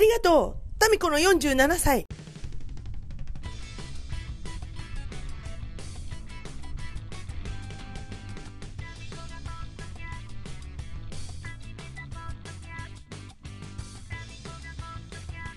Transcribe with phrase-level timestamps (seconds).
[0.00, 0.78] りがとう。
[0.78, 2.06] タミコの47歳。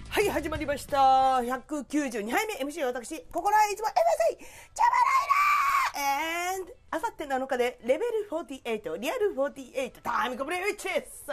[0.09, 0.97] はい、始まりました。
[0.97, 2.53] 192杯目。
[2.65, 5.33] MC は私、心はいつも MSI、ジャバライ
[6.51, 6.61] ラー。
[6.61, 11.25] And あさって7日でレベル48、リアル48、タイムコブレイチです。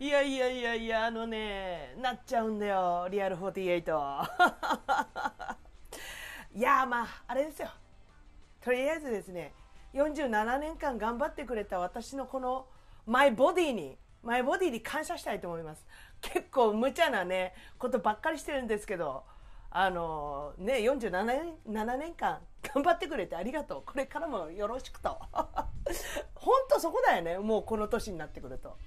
[0.00, 3.84] いやいやいやいや、あのね、なっちゃうんだよ、リアル48。
[6.56, 7.68] いや、まあ、あれですよ。
[8.62, 9.52] とりあえずですね、
[9.92, 12.66] 47年間頑張ってくれた私のこの
[13.04, 15.86] マイボディに、マイボディに感謝したいと思います。
[16.22, 19.26] 結構無茶なね、ことばっかりしてるんですけど、
[19.68, 23.82] あのね、47年 ,7 年間頑張ってくれてありがとう。
[23.84, 25.20] これからもよろしくと。
[26.34, 28.78] 本当そこだよね、もうこの年になってくると。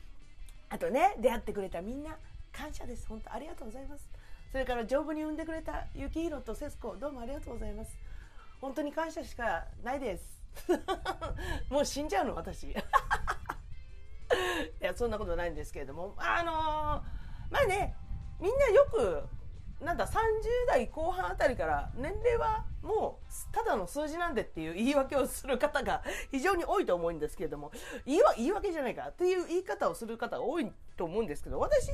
[0.73, 2.17] あとね、出会ってくれたみんな、
[2.51, 3.05] 感謝です。
[3.07, 4.09] 本当ありがとうございます。
[4.51, 7.95] それから丈夫に産んでくれた雪色と節子、どうもありがとうございます。
[8.59, 10.41] 本当に感謝しかないです。
[11.69, 12.63] もう死んじゃうの、私。
[12.73, 12.75] い
[14.79, 16.55] や、そんなことないんですけれども、あのー
[17.51, 17.95] まあね、
[18.39, 19.29] みんなよく、
[19.83, 20.13] なんだ、30
[20.67, 27.71] 代後半あたりから、年齢はもう、ただの数字なんでっていう言い訳をする方が 非常に多いと思うんですけれども、
[28.05, 31.91] 言い言い訳じゃないかっていう言い方をする方が多いと思うんですけど、私、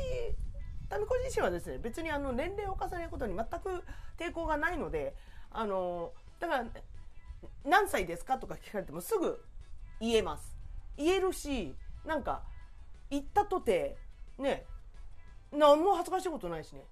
[0.88, 3.84] タミコ自身はですね、別にあの年齢を重ねることに全く
[4.18, 5.16] 抵抗がないので、
[5.52, 6.66] あの、だから、
[7.64, 9.44] 何歳ですかとか聞かれてもすぐ
[10.00, 10.56] 言えます。
[10.98, 12.44] 言えるし、なんか、
[13.10, 13.98] 言ったとて、
[14.38, 14.66] ね、
[15.52, 16.86] 何も恥ずかしいことないしね。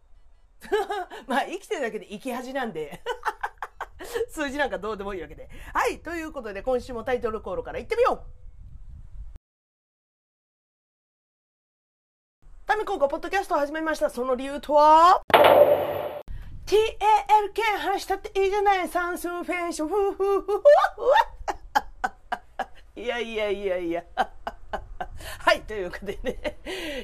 [1.27, 3.01] まあ、生きてるだけで生き恥なんで。
[4.29, 5.49] 数字なんかどうでもいいわけで。
[5.73, 8.37] はい、ということで今週もタイトルコールからいってみよう
[12.65, 14.09] タミコがポッドキャストを始めました。
[14.09, 15.21] その理由とは
[16.65, 19.87] ?TALK 話したっていいじゃない算数フェンション。
[19.87, 20.61] ふふふふふ
[22.97, 24.03] いやいやいやいや。
[25.39, 26.57] はい、ということでね、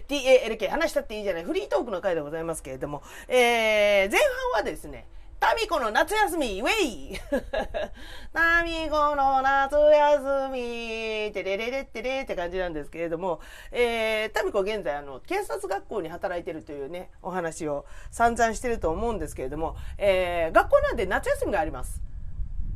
[0.08, 5.08] TALK 話したっていいじゃない、フリートークの回でございますけれども、えー、前半はですね、
[5.40, 7.20] タミコの夏休み、ウェイ。
[8.32, 13.42] タミコの夏休み、てれれれってれって感じなんですけれども、
[13.72, 22.02] えー、タミコ現在、あの、警察学校に働いてるというね、お話を散々してると思うんですけれども、えー、学校なんで夏休みがあります。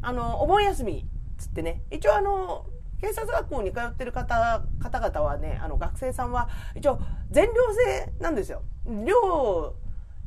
[0.01, 2.65] あの、お盆休み、つってね、一応あの、
[2.99, 6.99] 警察学校に通ってる方方々はねあの学生さんは一応
[7.29, 8.63] 全寮制なんですよ。
[9.05, 9.75] 寮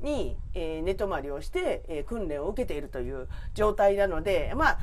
[0.00, 4.78] に、えー、寝泊まりをして、えー、訓練を受けているという状態なのでまあ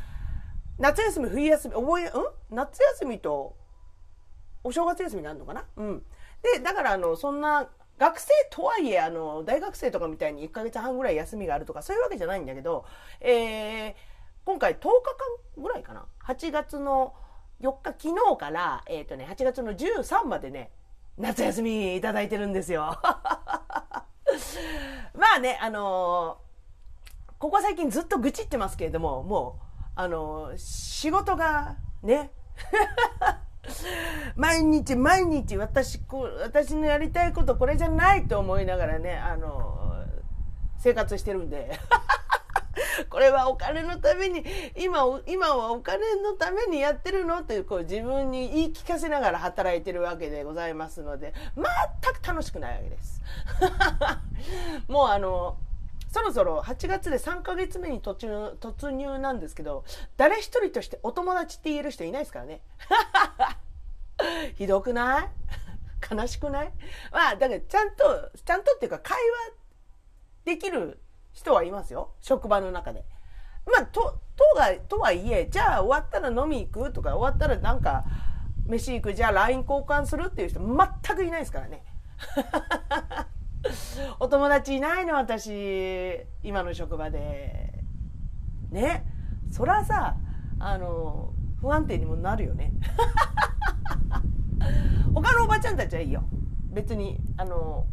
[0.78, 2.20] 夏休み冬休み覚えう
[2.54, 2.56] ん？
[2.56, 3.56] 夏休みと
[4.64, 5.66] お正月休みがあるのかな？
[5.78, 6.04] うん。
[6.54, 7.68] でだからあのそんな
[7.98, 12.86] 学生とはいえあの大学生とかみたいに1ヶ月半ぐらい休みがあるとかそういうわけじゃないんだけど、
[13.22, 13.94] えー、
[14.46, 14.82] 今回10日
[15.58, 17.16] 間ぐらいかな？8月の
[17.62, 20.72] 4日、昨日から、えっ、ー、とね、8月の13までね、
[21.18, 23.00] 夏休みいただいてるんですよ。
[25.16, 29.64] まあね、あのー、ここ最近ずっと愚痴ってますけれども、もう、
[29.96, 32.32] あのー、仕事がね、
[34.36, 40.06] 毎日毎日私こ、私のやりたいことこれじゃないと思いながらね、あの
[40.78, 41.80] 生活してるんで。
[43.10, 44.44] これはお金のために
[44.76, 51.66] 今今はお金のためにやってるのってこう自分に言い聞かせながら働いてるわけでございますので全
[52.14, 53.22] く楽しくないわけです。
[54.88, 55.58] もうあの
[56.10, 59.84] そろそろ8月で3ヶ月目に突入突入なんですけど
[60.16, 62.62] 誰一人としてお友達って言える人いないですからね。
[64.56, 65.30] ひどくない？
[66.16, 66.72] 悲しくない？
[67.12, 69.54] まあだからちゃんとちゃんとっていうか会話
[70.46, 71.00] できる
[71.38, 73.06] 人はいますよ職場の中で。
[73.68, 78.06] まあととがとはいえじゃあ終わったら飲み行くとか終わったらなんか
[78.66, 80.78] 飯行くじゃあ LINE 交換するっていう人全
[81.16, 81.84] くいないですからね。
[84.20, 87.84] お友達いないの私今の職場で。
[88.72, 89.06] ね
[89.52, 90.18] そらさ
[90.60, 92.74] あの不安定にもなるよね。
[95.14, 96.24] 他のおばちゃんたちはいいよ。
[96.72, 97.86] 別にあの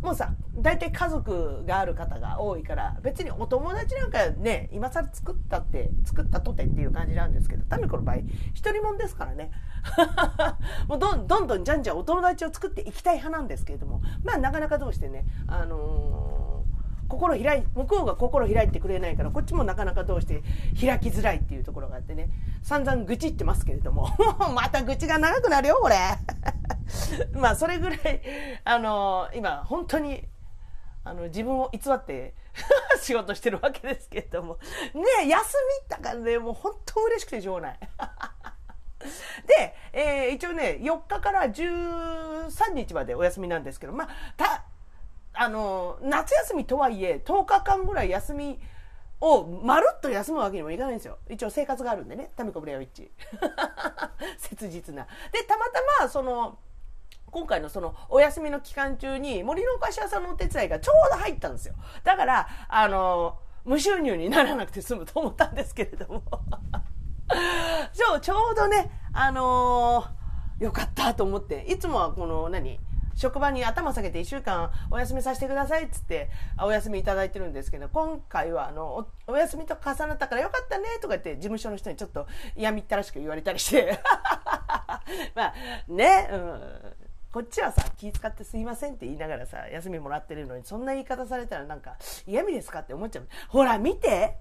[0.00, 8.16] もうさ大体家族がある方が多いから別にお友達なんかね今更作ったって作ったとてっていう感じなんですけどタミコの場合
[8.54, 9.50] 一人もんですからね。
[10.88, 20.42] もうどんどんどんじゃんじゃんお友達を作っていきたい派なんですけれどもまあなかなかどうしてねあのー、心開い向こうが心開いてくれないからこっちもなかなかどうして
[20.78, 22.28] 開きづらいっていうところがあってね
[22.62, 24.08] 散々愚痴ってますけれども
[24.54, 25.96] また愚痴が長くなるよこれ。
[27.32, 28.22] まあ、それぐらい、
[28.64, 30.26] あの、今、本当に、
[31.04, 32.34] あの、自分を偽って
[33.00, 34.58] 仕事してるわけですけれども。
[34.94, 37.78] ね休みだからね、もう本当嬉しくてしょうがない。
[39.46, 44.64] で、えー、一応ね、4日から13日までお休みなんですけど、まあ、た、
[45.34, 48.60] あの、夏休みとはいえ、10日間ぐらい休み
[49.20, 51.18] をまるっと休むわけにもいかないんですよ。
[51.28, 53.10] 一応生活があるんでね、タミコブレアウィッチ。
[54.38, 55.06] 切実な。
[55.32, 56.58] で、たまたま、その、
[57.30, 61.74] 今回のそのお休みの期間中に森のお菓子屋さんのお手伝いがちょうど入ったんですよ。
[62.04, 66.22] だから、あの、無収入にならなくて済むと思ったんですけれども。
[67.92, 72.80] そう、ちょうどね、あのー、よかったと思って、いつもはこの何、
[73.18, 76.30] 職場に頭下げて1週間お休みさせてくださいっつって
[76.62, 82.26] お休みいただいてるんですけど、今回はあの、お休みと重なったからよかったねとか言って事務所の人にちょっと
[82.56, 83.98] 嫌みったらしく言われたりして。
[85.34, 85.54] まあ
[85.88, 87.07] ね、うん。
[87.32, 91.96] こっちはさ、気使ってすいませんって言いながらさ、休みもらってるのに、そんな言い方されたらなんか、
[92.26, 93.28] 嫌味ですかって思っちゃう。
[93.48, 94.36] ほら、見て。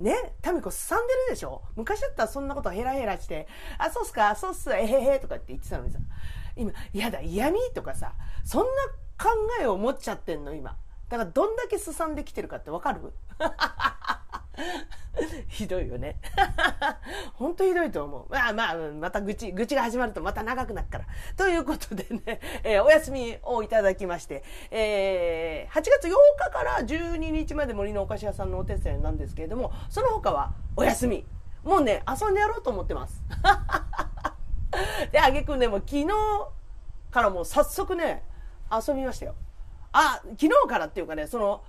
[0.00, 1.62] ね、タミコすさんでるでしょ？
[1.76, 3.46] 昔だったらそんなことヘラヘラして、
[3.78, 6.00] あ、そうっすか、そうっす、えへへとかって言ってたのにさ、
[6.56, 8.12] 今、嫌だ、嫌味とかさ、
[8.44, 8.68] そんな
[9.16, 10.76] 考えを持っちゃってんの、今。
[11.08, 13.12] だからどんだけすさんできてるかってわかる？
[15.48, 16.16] ひどいよね。
[17.34, 18.32] 本当ひどいと思う。
[18.32, 21.06] まあまあ、また愚痴、愚痴が始まるとまた長くなるから。
[21.36, 31.26] ということでね、えー、お休みをいただきまして、えー、8月8日から12日まで森のお菓子屋さんのお手伝いなんですけれども、その他はお休み。
[31.62, 33.22] もうね、遊んでやろうと思ってます。
[35.12, 36.08] で、あげくんね、もう昨日
[37.10, 38.24] からもう早速ね、
[38.70, 39.34] 遊びましたよ。
[39.92, 41.62] あ、昨日からっていうかね、その、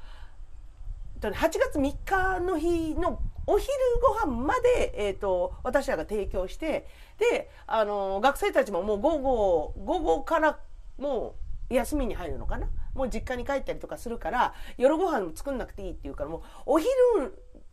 [1.33, 3.69] 8月3日の日のお昼
[4.01, 6.87] ご飯まで、え、ー、と、私らが提供して、
[7.19, 10.59] で、あの、学生たちももう午後、午後から
[10.97, 11.35] も
[11.69, 12.67] う休みに入るのかな？
[12.93, 16.89] もう実家に帰ったりとかするから、夜ご飯作んなくていいっていうから、もうお昼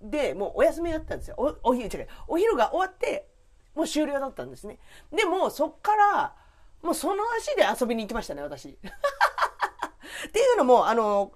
[0.03, 1.37] でもうお休みだったんですよ。
[1.39, 2.09] おお昼、違う。
[2.29, 3.29] お昼が終わって、
[3.75, 4.79] もう終了だったんですね。
[5.15, 6.35] でも、そっから、
[6.83, 8.69] もうその足で遊びに行きましたね、私。
[8.77, 11.33] っていうのも、あの、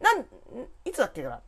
[0.00, 0.26] なん、
[0.84, 1.40] いつだっけかな？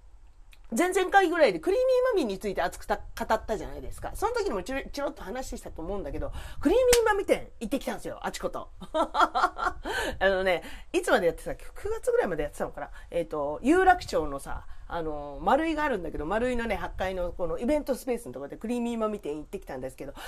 [0.77, 4.13] 前々回ぐらいでクリーミーマミーについて熱く語ったじゃないですか。
[4.15, 8.71] その時にもちろちろと話したと思うんだけど、クリーミーマミ店行ってきたんですよ、あちこと。
[8.93, 9.77] あ
[10.21, 10.63] のね、
[10.93, 12.91] いつまでやってたっけ ?9 月ぐらいまでやってたのかな？
[13.11, 20.23] えっ、ー、と、有楽町のさ、あの、丸いがあるんだけど、丸いのね、8階のこのイベントスペースのところでクリーミーマミ店行ってきたんですけど、まあ、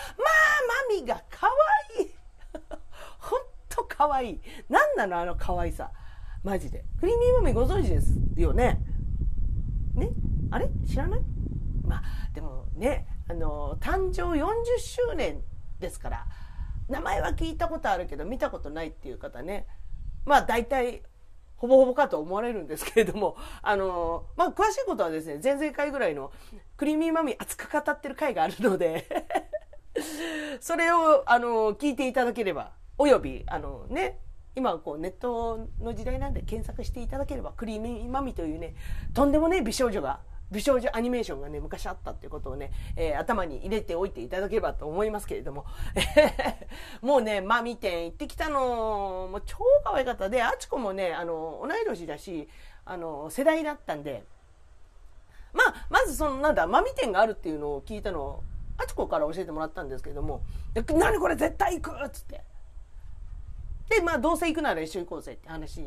[0.90, 1.48] マミが可
[1.98, 2.14] 愛い
[3.18, 4.40] ほんと可愛い。
[4.68, 5.90] なんなのあの可愛さ。
[6.44, 6.84] マジで。
[7.00, 8.78] クリーミーマミご存知ですよね？
[9.94, 10.10] ね？
[10.50, 10.68] あれ？
[10.86, 11.20] 知らない？
[11.82, 12.02] まあ、
[12.34, 14.46] でもね、あの、誕生40
[14.78, 15.40] 周年
[15.80, 16.26] ですから、
[16.88, 19.66] 名前は聞いたことあるけど見たことないっていう方ね、
[20.26, 21.02] まあ大体、
[21.56, 26.30] ほぼほぼかと思われるんですけれども、 あの、まあ詳しいことはですね、前々回ぐらいの
[26.76, 29.06] クリーミーマミ熱く語ってる回があるので
[30.60, 34.20] それを、あの、聞いていただければ、および、あのね、
[34.56, 38.74] 今こうネットの時代なんで検索していただければクリーミーマミというね
[39.12, 40.20] とんでもね美少女が
[40.50, 45.64] 美少女アニメーションがね昔あったっていうことをね、えー、頭に入れておいていただければと思いますけれども
[47.02, 52.48] もうねマミ店行ってきたのもう超可愛かったであちこもねあの同い年だし
[52.84, 54.24] あの世代だったんで
[55.52, 58.42] まあまずそのなんだマミ店があるっていうのを聞いたのを
[58.76, 60.42] あちこから教えてもらったんですけども
[60.94, 62.53] 「何これ絶対行く!」っつって。
[63.88, 65.80] で、まあ、どうせ行くなら一緒に行こうぜって話し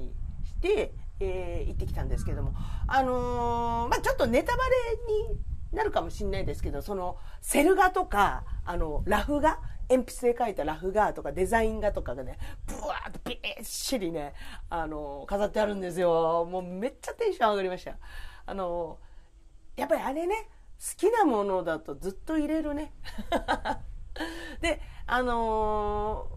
[0.61, 2.53] て、えー、行ってきたんですけども、
[2.87, 5.39] あのー、まあ、ちょっとネタバレに
[5.73, 9.59] なるかもしれないですけど、その、セル画とか、あの、ラフ画？
[9.89, 14.33] 鉛筆で描いたラフ画とかデザイン画とかがね、ブワーッとびっしりね、
[14.69, 16.45] あの、飾ってあるんですよ。
[16.49, 17.97] もうめっちゃテンション上がりました。
[18.45, 18.99] あの、
[19.77, 22.91] やっぱりあれね、好きなものだとずっと入れるね。
[24.59, 26.27] で、あの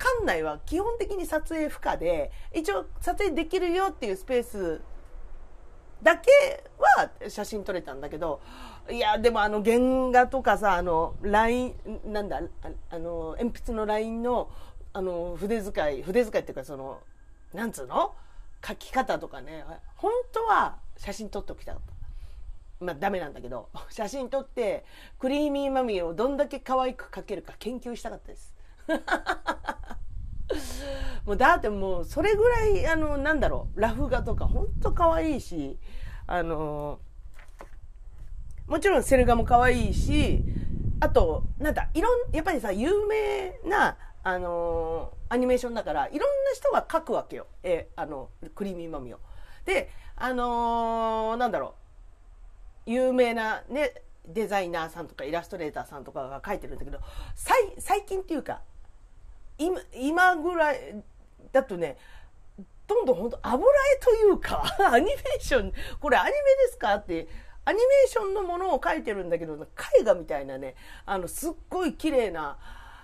[0.00, 4.80] 館内は基本的に撮影不可で、一応撮影できるよっていうスペース
[6.02, 6.30] だけ
[6.78, 8.40] は写真撮れたんだけど、
[8.90, 9.78] いや、でもあの原
[10.10, 11.74] 画とかさ、あの、ライン、
[12.06, 12.40] なんだ、
[12.90, 14.50] あの、鉛筆のラインの、
[14.94, 17.00] あの、筆使い、筆使いっていうかその、
[17.52, 18.14] なんつうの？
[18.66, 19.64] 書き方とかね、
[19.96, 22.84] 本当は写真撮っておきたかった。
[22.84, 24.84] まあダメなんだけど、 写真撮って、
[25.18, 28.54] クリーミーマミーをどんだけ可愛く描けるか研究したかったです。
[31.26, 35.78] もうだってもうそれぐらいあのなんだろうラフ画とかほんと可愛いし
[36.26, 36.98] あの
[38.66, 40.44] もちろんセル画も可愛いし
[41.00, 47.46] あとなんだいろんやっぱりさ有名なあの、アニメーションだから、いろんな人が描くわけよ。
[47.62, 49.20] え、あの、クリーミーマミを。
[49.64, 51.74] で、あの、なんだろ
[52.86, 57.00] う、有名なね、デザイナーさんとかイラストレーターさんとかが描いてるんだけど、
[57.34, 58.60] 最近っていうか、
[59.60, 61.02] 今、今ぐらい
[61.52, 61.98] だとね、
[62.86, 66.32] どんどん本当油絵というか、 アニメーション、これアニメ
[66.66, 67.28] ですかって、
[67.66, 69.54] アニメーションのものを描いてるんだけど、
[70.00, 70.74] 絵画みたいなね、
[71.04, 72.58] あの、すっごい綺麗な、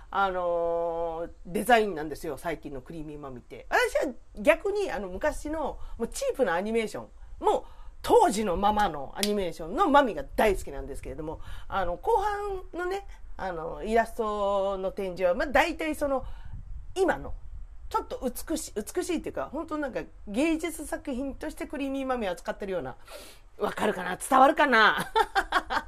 [0.09, 3.67] あの、デザインなんですよ、最近のクリーミーマミって。
[3.69, 7.65] 私は逆に、あの、昔の、もうチープなアニメーションも、
[8.01, 13.05] 当時のままのアニメーションのマミが大好きなんですけれども、あの、後半のね、
[13.37, 16.25] あの、イラストの展示は、まあ、大体その、
[16.97, 17.33] 今の、
[17.89, 22.95] ちょっと美しい、美しいっていうか、本当なんか芸術作品としてクリーミーマミを扱ってるような、
[23.59, 24.17] わかるかな？
[24.17, 25.11] 伝わるかな？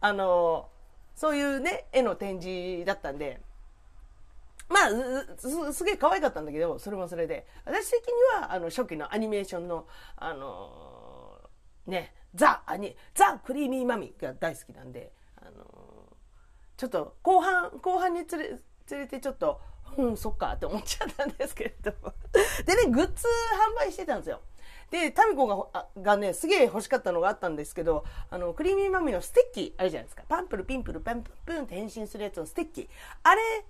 [0.00, 0.68] あの、
[1.14, 3.40] そういうね、絵の展示だったんで、
[4.68, 7.46] まあ、す、げえ可愛かったんだけど、それもそれで。
[7.64, 11.40] 私的には、あの、初期のアニメーションの、あの、
[11.86, 16.16] ね、ザ・アニ、ザ・クリーミーマミが大好きなんで、あの、
[16.76, 18.48] ちょっと、後半、後半につれ、
[18.90, 19.60] 連れてちょっと、
[19.96, 22.12] うん、そっかって思っちゃったんですけれども。
[22.64, 23.26] でね、グッズ
[23.80, 24.40] 販売してたんですよ。
[24.90, 30.22] で、タミコががね、すげえ欲しかったのがあったんですけど、あの、クリーミーマミのステッキあるじゃないですか。
[30.28, 32.88] パンプル、ピンプル、パンプル、プンって変身するやつのステッキ。
[33.22, 33.64] あれ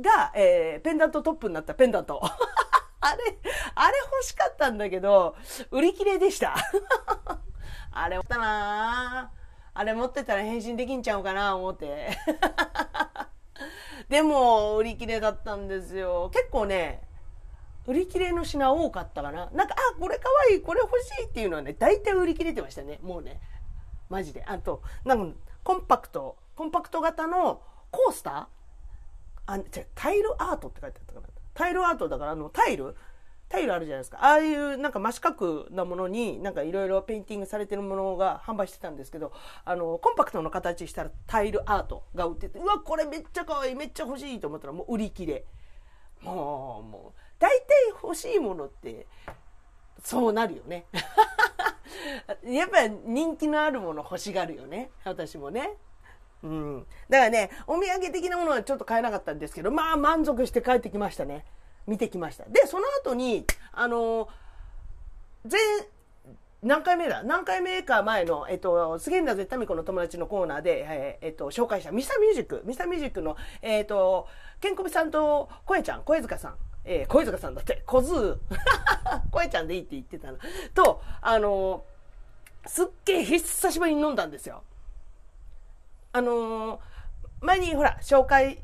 [0.00, 2.20] が、えー、ペンダントトップになったペンダント。
[3.00, 3.38] あれ、
[3.76, 5.36] あれ欲しかったんだけど、
[5.70, 6.56] 売り切れでした。
[7.92, 9.30] あれ、持ったな
[9.74, 12.08] あれ持ってたら変身できんちゃうかな思って。
[14.08, 16.30] でも、売り切れだったんですよ。
[16.32, 17.02] 結構ね、
[17.86, 19.50] 売り切れの品多かったかな。
[19.50, 22.98] なんか、あ、これかわいい、これ欲しいっていうのはね、大体売り切れてましたね。
[23.02, 23.40] もうね。
[24.08, 24.42] マジで。
[24.46, 29.52] あと、なんか、コンパクト、コンパクト型のコースター？
[29.52, 31.28] あ、違うタイルアートって書いてあったかな。
[31.54, 32.96] タイルアートだから、あの、タイル？
[33.48, 34.18] タイルあるじゃないですか。
[34.20, 39.32] ああいうなんか真四角なものになんかいろいろペインティングされてるものが販売してたんですけど、
[39.64, 45.44] あの、コンパクトの形したらタイルアートが売ってて、うわ、これめっちゃ可愛い、めっちゃ欲しいと思ったらもう売り切れ。
[46.22, 47.66] もう、もう、大体
[48.02, 49.06] 欲しいものって、
[50.02, 50.86] そうなるよね。
[52.44, 54.90] やっぱり人気のあるもの欲しがるよね。
[55.04, 55.76] 私もね。
[56.42, 56.86] うん。
[57.08, 61.44] だからね、お土産的なものはちょっと買えなかったんですけど、まあ満足して帰ってきましたね。
[61.88, 62.44] 見てきました。
[62.44, 64.28] で、その後に、あの、
[65.44, 65.58] 全、
[66.62, 67.22] 何回目だ？
[67.22, 74.26] 何回目か前の、えっと、杉浦絶対子の友達のコーナーで、ええっと、紹介したミスターミュージック、ミスターミュージックの、えっと、
[74.60, 78.40] ケンコビさんと声ちゃん、声塚さん、えー、小塚さんだって、小津、
[79.30, 80.38] 声ちゃんでいいって言ってたの。
[80.74, 81.84] と、あの、
[82.66, 84.64] すっげえ久しぶりに飲んだんですよ。
[86.12, 86.80] あの、
[87.40, 88.58] 前にほら、紹介、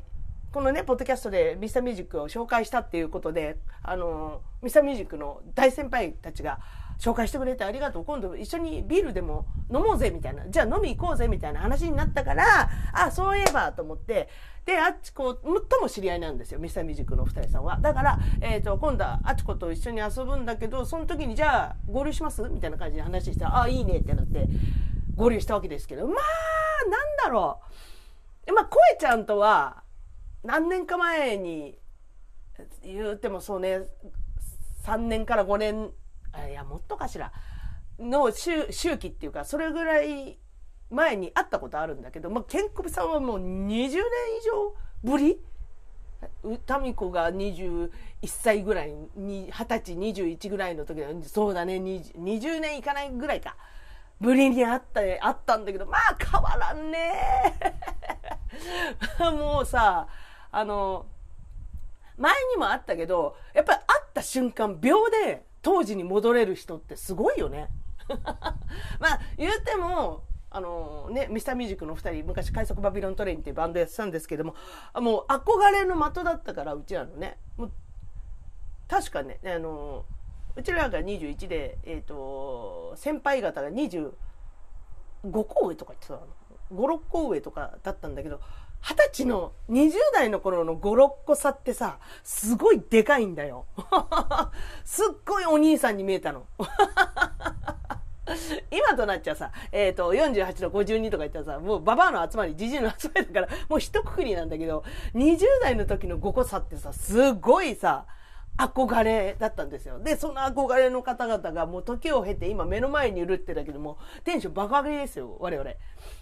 [0.55, 6.59] このね、ポッドキャストでミスターミュージックを紹介したっていうことで、あのミスターミュージックの大先輩たちが、
[6.97, 8.05] 紹介してくれてありがとう。
[8.05, 10.47] 今度一緒にビールでも飲もうぜみたいな。
[10.47, 14.29] じゃあ飲み行こうぜみたいな話になったから、あ、そういえばと思って、
[14.63, 16.59] で、あっちこ、最も知り合いなんですよ。
[16.61, 17.77] ミスターミュージックのお二人さんは。
[17.81, 24.47] だから、えっ、ー、と、今度はあっちこと一緒に遊ぶんだけど、その時にじゃあ合流しますみたいな感じで話したら、あ、いいねってなって
[25.17, 27.59] 合流したわけですけど、まあ、なんだろ
[28.47, 28.53] う。
[28.53, 29.83] まあ、声ちゃんとは、
[30.45, 31.77] 何年か前に、
[32.83, 33.81] 言うてもそうね、
[34.85, 35.91] 3年から5年
[36.49, 37.31] いや、もっとかしら、
[37.99, 40.37] の周周期っていうか、それぐらい
[40.89, 45.39] 前に会ったことあるんだけど、まあ、ケンコビさんはもう20年以上ぶり？
[46.65, 47.89] タミコが21
[48.25, 53.55] 歳ぐらいに、20歳、21ぐらいの時そうだね20、20年いかないぐらいか。
[54.19, 57.13] ぶりに会った、会ったんだけど、まあ変わらんね。
[59.37, 60.07] もうさ、
[60.55, 61.05] あの、
[62.17, 67.67] 前にもあったけど、やっぱり会った瞬間秒で当時に戻れる人ってすごいよね。
[68.07, 74.55] まあ、言うても、あのね、ミスターミュージックの2人、昔快速バビロントレインっていうバンドやってたんですけども、
[74.93, 77.37] もう憧れの的だったから、うちらのね。
[77.57, 77.71] もう
[78.87, 80.05] 確かね、あの
[80.55, 84.13] うちらが21で、えっ、ー、と、先輩方が25
[85.21, 86.21] 個上とか言ってたの。
[86.71, 88.39] 5、6個上とかだったんだけど、
[88.81, 93.65] 二十歳の20代の頃の5、6個差ってさ、すごいでかいんだよ。
[94.85, 96.45] すっごいお兄さんに見えたの。
[98.71, 108.05] 今となっちゃさ、えっ、ー、と、48の52とか言ったらさ、もうババアの集まり、じじいの集まりだから、もう一括りなんだけど、20代の時の5個差ってさ、すごいさ、
[108.57, 109.99] 憧れだったんですよ。
[109.99, 115.69] で、その憧れの方々がもう時を経て今目の前にいるってだけでも、テンション爆上げですよ、我々。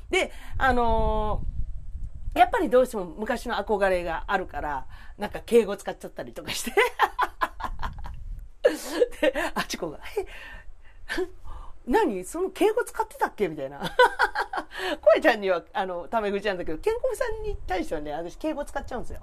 [0.09, 1.62] で、あのー
[2.33, 4.85] やっぱりどうしても昔の憧れがあるから、
[5.17, 6.73] なんか敬語使っちゃったりとかして。
[9.21, 10.25] で、あちこが、え、
[11.85, 12.23] 何？
[12.23, 13.47] その敬語使ってたっけ？
[13.47, 13.79] みたいな。
[15.13, 19.21] 声ちゃんには、あの、タメ口なんだけど、ケンコミさんに対してはね、私敬語使っちゃうんですよ。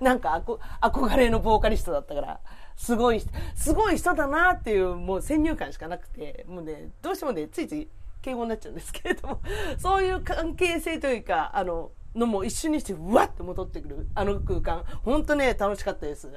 [0.00, 0.42] なんか
[0.82, 2.40] 憧れのボーカリストだったから、
[2.76, 3.22] すごい、
[3.54, 7.88] すごい人だなっていう、もう先入観しかなくて、もうね、どうしてもね、ついつい
[8.22, 9.42] 敬語になっちゃうんですけれども、
[9.78, 14.84] そういう関係性というか、あの、のも一瞬にして、うわって戻ってくる、あの空間。
[15.02, 16.30] ほんとね、楽しかったです。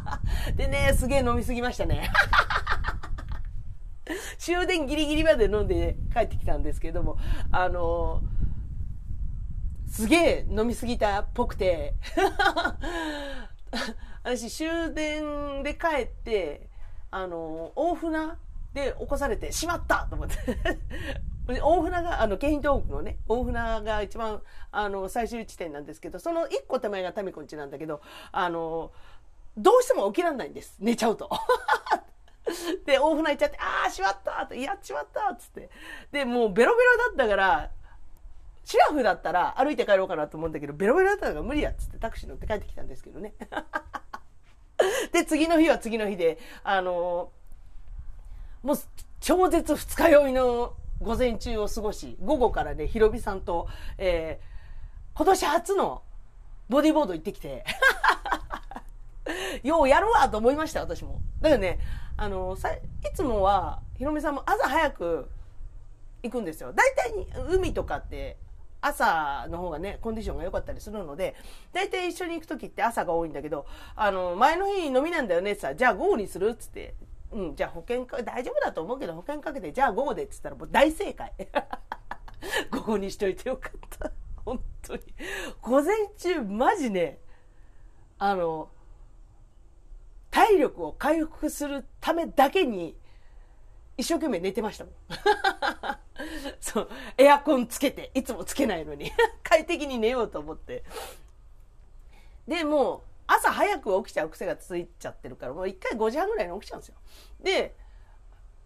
[0.56, 2.10] でね、すげえ飲みすぎましたね。
[4.38, 7.16] 終電ギリギリまで飲んで帰ってきたんですけれども、
[7.50, 8.20] あの
[9.88, 11.94] すげえ飲みすぎたっぽくて
[14.22, 16.68] 私終電で帰って、
[17.10, 18.36] あの大船
[18.74, 20.36] で起こされてしまったと思って
[21.62, 28.00] 大船が、あの、京浜東北のね、大船が一番、あの、最終地点なんですけど、その一個手前が民子んちなんだけど、
[28.32, 28.92] あの、
[29.56, 30.76] どうしても起きらんないんです。
[30.80, 31.28] 寝ちゃうと。
[32.86, 35.68] で、大船行っちゃって、ああ、しまったって、やっちまったっつって。
[36.12, 37.70] で、もうベロベロだったから、
[38.64, 43.34] シラフだったら歩いて帰ろうかなと思うんだけど、ベロベロだったから無理やっつってタクシー乗って帰ってきたんですけどね。
[45.12, 47.30] で、次の日は次の日で、あの
[48.64, 48.76] もう
[49.20, 53.68] 超絶二日酔いの午前中を過ごし、午後からね、ひろみさんと、
[53.98, 56.02] えー、今年初の
[56.70, 57.62] ボディーボード行ってきて、
[59.62, 61.20] ようやるわと思いました、私も。
[61.42, 61.78] だからね、
[62.16, 62.80] あの、さい
[63.14, 65.28] つもは、ひろみさんも朝早く
[66.22, 66.72] 行くんですよ。
[66.72, 68.38] 大体に海とかって
[68.80, 71.34] 朝の方がね、コンディションが良かったりするので、
[71.74, 76.94] 大体一緒に行く時って朝が多いんだけど、あの、前の日飲みなんだよねってさ、じゃあ午後にするっつって、
[77.34, 81.32] うん、じゃあ保険か、大丈夫だと思うけど保険かけて、じゃあ午後でって言ったらもう大正解。
[82.70, 84.12] 午後にしといてよかった。
[84.44, 85.02] 本当に。
[85.60, 87.18] 午前中、マジね、
[88.18, 88.70] あの、
[90.30, 92.96] 体力を回復するためだけに、
[93.96, 94.94] 一生懸命寝てましたもん。
[96.60, 99.10] そう、エアコンつけて、いつもつけないのに
[99.42, 100.84] 快適に寝ようと思って。
[102.46, 106.94] で、もう、朝早く起きちゃう癖がついちゃってるから、もう一回5時半ぐらいに起きちゃうんですよ。
[107.42, 107.74] で、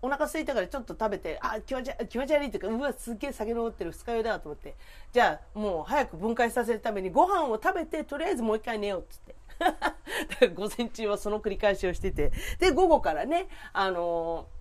[0.01, 4.77] お腹空いたからちょっと食べて、あ、気持ち気持ち悪いっていうか、うわ、すっげえ酒飲ってる二日酔いだと思って、
[5.13, 9.35] じゃあもう早く分解させるためにご飯を食べて、とりあえずもう一回寝ようっつって。
[9.59, 9.87] だか
[10.41, 14.58] ら午前中はその繰り返しをしてて、で、午後からね、あのー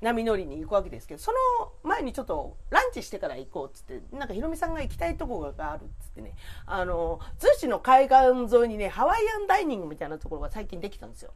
[0.00, 6.34] 波乗りに行くわけですけど、その前にちょっとランチしてから行こうっつって、なんかひろみさんが行きたいとこがあるっつってね、
[6.66, 11.32] あの、逗子の海岸沿いにね、ハワイアンダイニングみたいなところが最近できたんですよ。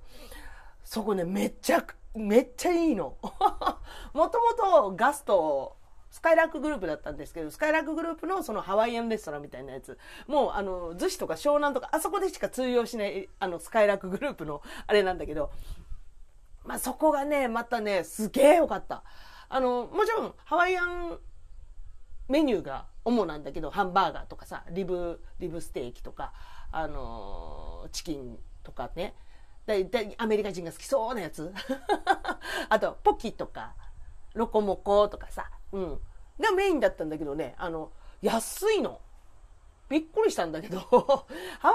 [0.84, 3.16] そこね、めっちゃ、めっちゃいいの。
[4.12, 5.76] もともとガスト、
[6.10, 9.96] スカイラックグループだったんですけど、スカイラックグループのそのハワイアンレストランみたいなやつ、
[10.26, 15.50] もうあの、逗子とか湘南とか、あそこでしか通用しない、あの、スカイラックグループのあれなんだけど、
[16.64, 19.02] まあ、そこがね、またね、すげえよかった。
[19.48, 21.18] あの、もちろん、ハワイアン
[22.28, 26.32] メニューが主なんだけど、ハンバーガーとかさ、リブ、リブステーキとか、
[26.72, 29.14] あのチキンとかね、
[29.66, 31.52] だいたいアメリカ人が好きそうなやつ。
[32.68, 33.74] あと、ポキとか、
[34.34, 36.00] ロコモコとかさ、うん。
[36.38, 37.92] がメインだったんだけどね、あの、
[38.22, 39.00] 安いの。
[39.90, 41.74] びっくりしたんだけど ハワイ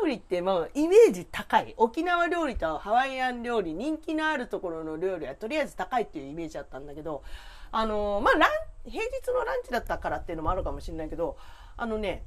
[0.00, 1.74] ン料理って、まあ、イメージ高い。
[1.78, 7.22] 沖縄料理とハワイアン料理、人気のあるところの料理はとりあえず高いっていうイメージだったんだけど、
[7.70, 11.38] あのまあ、ラン、平日のランチだったからっていうのもあるかもしれないけど、
[11.76, 12.24] あのね、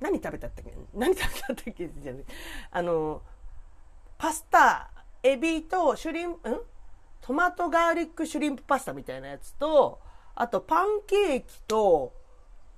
[0.00, 0.64] 何食べたっけ？
[0.94, 1.88] 何食べたっけ？
[1.88, 2.24] じゃね
[2.70, 3.22] あの
[4.16, 4.90] パスタ、
[5.22, 6.60] エビとシュリンプ、ん？
[7.20, 10.00] トマトガーリックシュリンプパスタみたいなやつと、
[10.34, 12.14] あとパンケーキと、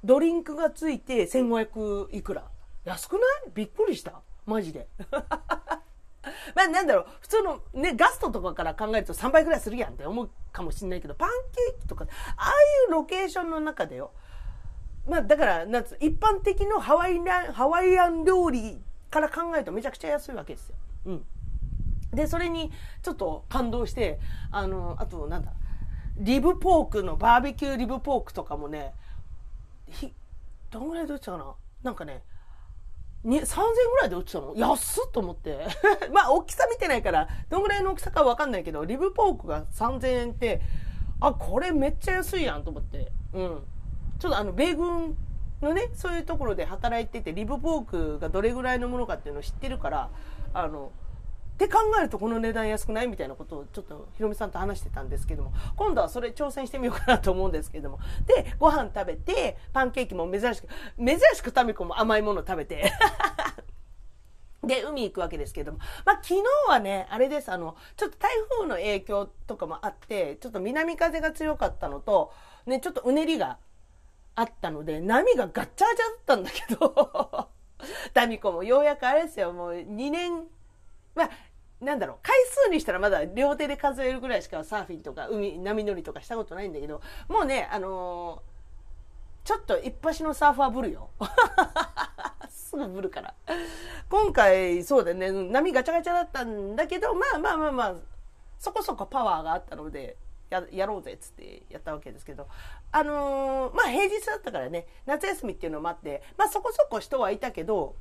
[0.05, 2.45] ドリンクがついて1500いくら。
[2.85, 3.23] 安くない？
[3.55, 4.21] びっくりした。
[4.45, 4.87] マジで。
[6.55, 12.53] まあなんだろう、普通のね、ガストとかから考えると3倍ぐらいするやんって思うかもしんないけど、パンケーキとか、ああい
[12.89, 14.13] うロケーションの中でよ。
[15.07, 20.77] まあだから、なんつ一般的のハワイアン、ハワイアン料理から考えるとめちゃくちゃ安いわけですよ。
[21.07, 21.27] うん。
[22.13, 22.71] で、それに
[23.03, 24.19] ちょっと感動して、
[24.51, 25.53] あの、あとなんだ、
[26.17, 28.95] リブポークのバーベキューリブポークとかもね、
[29.95, 30.15] ひ、
[30.71, 31.55] どんぐらいで売ってたかな？
[31.83, 32.23] なんかね、
[33.25, 35.67] 3000円ぐらいで売ってたの安っと思って。
[36.13, 40.61] まあ、大きさ見てないから、どんぐらいの大きさかわかんないけど、リブポークが3000円って、
[41.21, 43.13] あ、これめっちゃ安いやんと思って。
[43.33, 43.67] うん。
[44.19, 45.17] ちょっとあの、米軍
[45.63, 50.11] のね、そういうところで働いてて、リブポークがどれぐらいのものかっていうのを知ってるから、
[50.53, 50.93] あの、
[51.55, 62.93] って考えるとこの値段安くないみたいなことをちょっとひろみさんと話してたんですけども今度はそれ挑戦してみようかなと思うんですけどもでご飯食べてパンケーキも珍しく珍しくタミコも甘いもの食べて
[64.67, 65.79] で、海行くわけですけども。
[66.05, 67.51] まあ、昨日はね、あれです。
[67.51, 72.33] あの、ちょっと台風の影響とかもあって、ちょっと南風が強かったのと、
[72.67, 73.59] ね、ちょっとうねりが
[74.35, 77.49] あったので、波がガッチャガチャだったんだけど、
[78.15, 80.49] ダミコもようやくあれですよ、もう2年
[81.15, 81.31] まあ、
[81.81, 82.35] なんだろう、回
[82.67, 91.11] 数にしたらまだ両手で数えるぐらいしかサーフィンとか海、波乗りとかしたことないんだけど、もうね、あのー、ちょっと一発のサーファーぶるよ。
[92.49, 93.35] すぐぶるから。
[94.09, 97.95] 今回、そうだね、波ガチャガチャだったんだけど、まあまあまあまあ、
[98.59, 100.17] そこそこパワーがあったので、
[100.51, 102.49] ややろうぜっつってやったわけですけど、
[102.93, 107.97] あのー、まあ平日だったからね、夏休みっていうのもあって、まあそこそこ人はいたけど、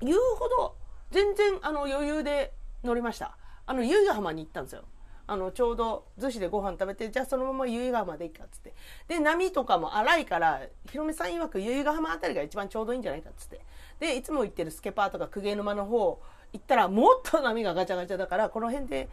[0.00, 0.76] 言うほど
[1.10, 2.52] 全然あの余裕で
[2.84, 3.36] 乗りました。
[3.66, 4.84] あの、由比ヶ浜に行ったんですよ。
[5.26, 8.74] あの、ちょうど逗子でご飯食べて、じゃあそのまま由比ヶ浜で行くかっつって。
[9.08, 13.60] で、波とかも荒いから、ひろみさん曰く由比ヶ浜あたりが一番ちょうどいいんじゃないかっつって。
[14.00, 19.08] で、いつも行ってるスケパーとか公家沼の方行ったら、もっと波がガチャガチャだから、この辺で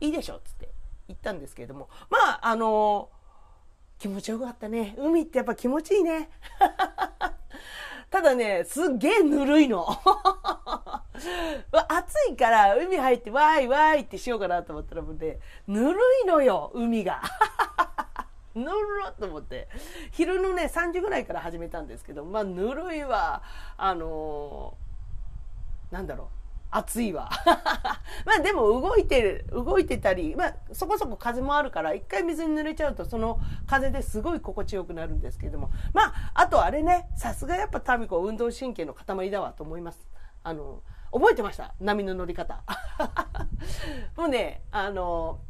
[0.00, 0.68] いいでしょっつって
[1.08, 1.88] 行ったんですけれども。
[2.10, 4.94] まあ、あのー、気持ちよかったね。
[4.98, 6.28] 海ってやっぱ気持ちいいね。
[8.10, 9.86] ただね、すっげえぬるいの。
[11.88, 17.20] 暑いから海入ってわーいわーいってしようかなと思ったらもうね、ぬるいのよ、海が。
[18.54, 18.70] ぬる
[19.08, 19.68] っと思って。
[20.12, 23.42] 昼のね、3時ぐらいから始めたんですけど、まあ、ぬるいは。
[23.76, 26.37] あのー、なんだろう。
[26.70, 27.30] 暑いわ。
[28.26, 35.70] まあでも動いてる、動いてたり、まあそこそこ風もあるから、一回水に濡れちゃうとその風ですごい心地よくなるんですけれども。
[35.94, 40.08] まあ、あとあれね、さすがやっぱタミコ運動神経の塊だわと思います。
[40.42, 41.74] あの、覚えてました？
[41.80, 42.62] 波の乗り方。
[44.16, 45.40] もうね、あの、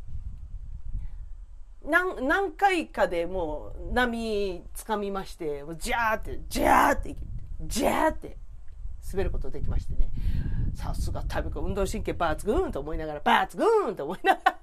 [1.84, 7.16] 何何回かでもう波つかみまして、ジャーって、ジャーって、
[7.62, 8.36] ジャーって
[9.10, 10.10] 滑ることできましてね。
[10.78, 14.54] さすがタビコ運動神経バーツグーンと思いながら、バーツグーンと思いながら。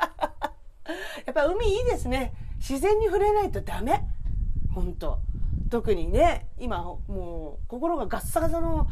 [1.27, 2.33] やっぱ海いいですね。
[2.55, 4.01] 自然に触れないとダメ。
[4.73, 5.19] 本当。
[5.69, 8.87] 特にね、今もう心がガッサガサの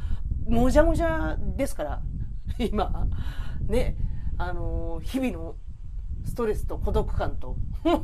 [0.45, 2.01] もじゃもじゃですから、
[2.59, 3.07] 今、
[3.67, 3.95] ね、
[4.37, 5.55] あの、日々の
[6.25, 7.55] ストレスと孤独感と。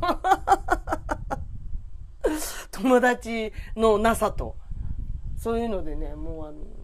[2.70, 4.56] 友達のなさと、
[5.36, 6.79] そういうのでね、もうあの、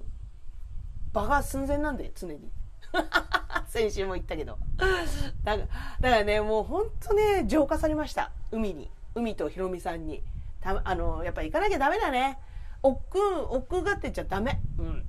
[1.16, 2.52] 場が寸前なんで、常に。
[3.68, 4.58] 先週も言ったけど。
[5.44, 5.66] だから
[6.00, 8.30] だからね、もうほんとね、浄化されました。
[8.52, 8.90] 海に。
[9.14, 10.22] 海とひろみさんに。
[10.60, 12.38] たあの、やっぱ行かなきゃダメだね。
[12.82, 14.60] 億劫、億劫がってちゃダメ。
[14.78, 15.06] うん。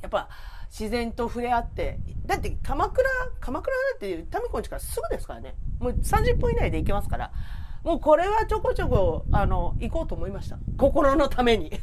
[0.00, 0.28] やっぱ、
[0.70, 1.98] 自然と触れ合って。
[2.24, 3.08] だって鎌倉、
[3.40, 5.54] 鎌倉だって民子んちからすぐですからね。
[5.78, 7.30] もう30分以内で行けますから。
[7.84, 10.58] もうこれはちょこちょこ、あの、行こうと思いました。
[10.78, 11.70] 心のために。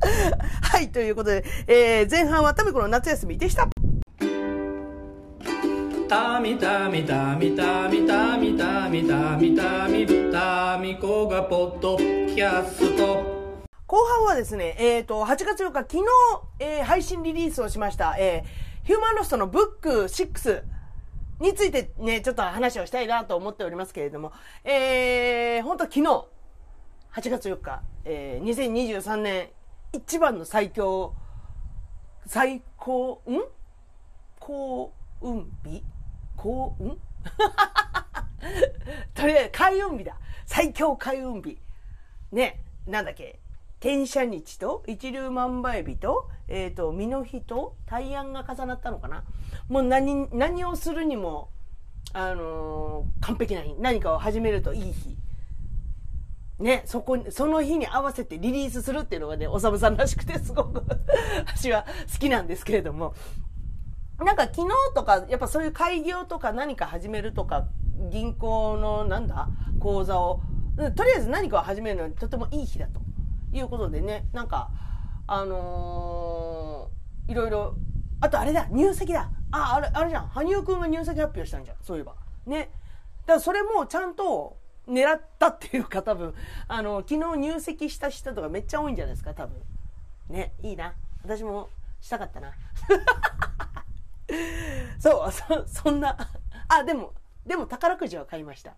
[0.62, 3.68] はい、ということで、えー、前半はタミコの夏休みでした。
[6.08, 13.38] たみたみたみたみたみたみたみたみたみこがポッドキャスト。
[13.86, 16.04] 後半はですね、えっ、ー、と、8月4日、昨日、
[16.60, 20.62] えー、配信リリースをしました、えー、ヒューマンロストのブック6
[21.40, 24.32] についてね、ちょっと話をしたいなと思っておりますけれども、
[24.64, 29.48] えー、本当昨日、8月4日、えー、2023年
[29.92, 31.14] 一番の最強、
[32.26, 33.38] 最高、ん？
[34.38, 35.82] 幸運日？
[36.36, 36.98] 幸運？
[39.14, 40.16] とりあえず開運日だ。
[40.46, 41.58] 最強開運日。
[42.32, 43.40] ね、なんだっけ？
[43.80, 49.24] 天赦日と一粒万倍日と、えっ、ー、と、身の日と大安が重なったのかな？
[49.68, 51.48] もう何、何をするにも、
[52.12, 53.74] あのー、完璧な日。
[53.78, 55.16] 何かを始めるといい日。
[56.58, 60.82] ね、そこに、その日に合わせてリリースするっていうのがね、おさむさんらしくてすごく
[61.46, 63.14] 私は好きなんですけれども、
[64.18, 67.68] なんか昨日とか、やっぱそういう開業とか何か始めるとか、
[68.10, 70.40] 銀行のなんだ、口座を、
[70.96, 73.00] とりあえず何かを始めるのにとてもいい日だと
[73.52, 74.70] いうことでね、なんか、
[75.28, 77.74] あのー、いろいろ、
[78.20, 79.30] あとあれだ、入籍だ。
[79.52, 80.26] あ、あれ、あれじゃん。
[80.28, 81.76] 羽生くんが入籍発表したんじゃん。
[81.82, 82.16] そういえば。
[82.46, 82.70] ね。
[83.26, 86.34] だからそれもちゃんと、狙ったっていうか多分、
[86.66, 89.60] あの、昨日入籍した人とかめっちゃ多いんじゃないですか、多分。
[90.28, 90.94] ね、いいな。
[91.22, 91.68] 私も
[92.00, 92.52] したかったな。
[94.98, 96.16] そう、そ、そんな、
[96.68, 97.12] あ、でも、
[97.46, 98.76] でも宝くじは買いました。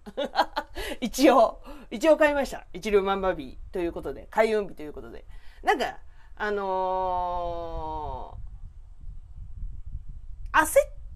[1.01, 2.67] 一応、一応買いました。
[2.73, 5.25] 一流万馬日ということで、開運日ということで。
[5.63, 5.99] なんか、
[6.37, 8.39] あの
[10.53, 10.67] 焦っ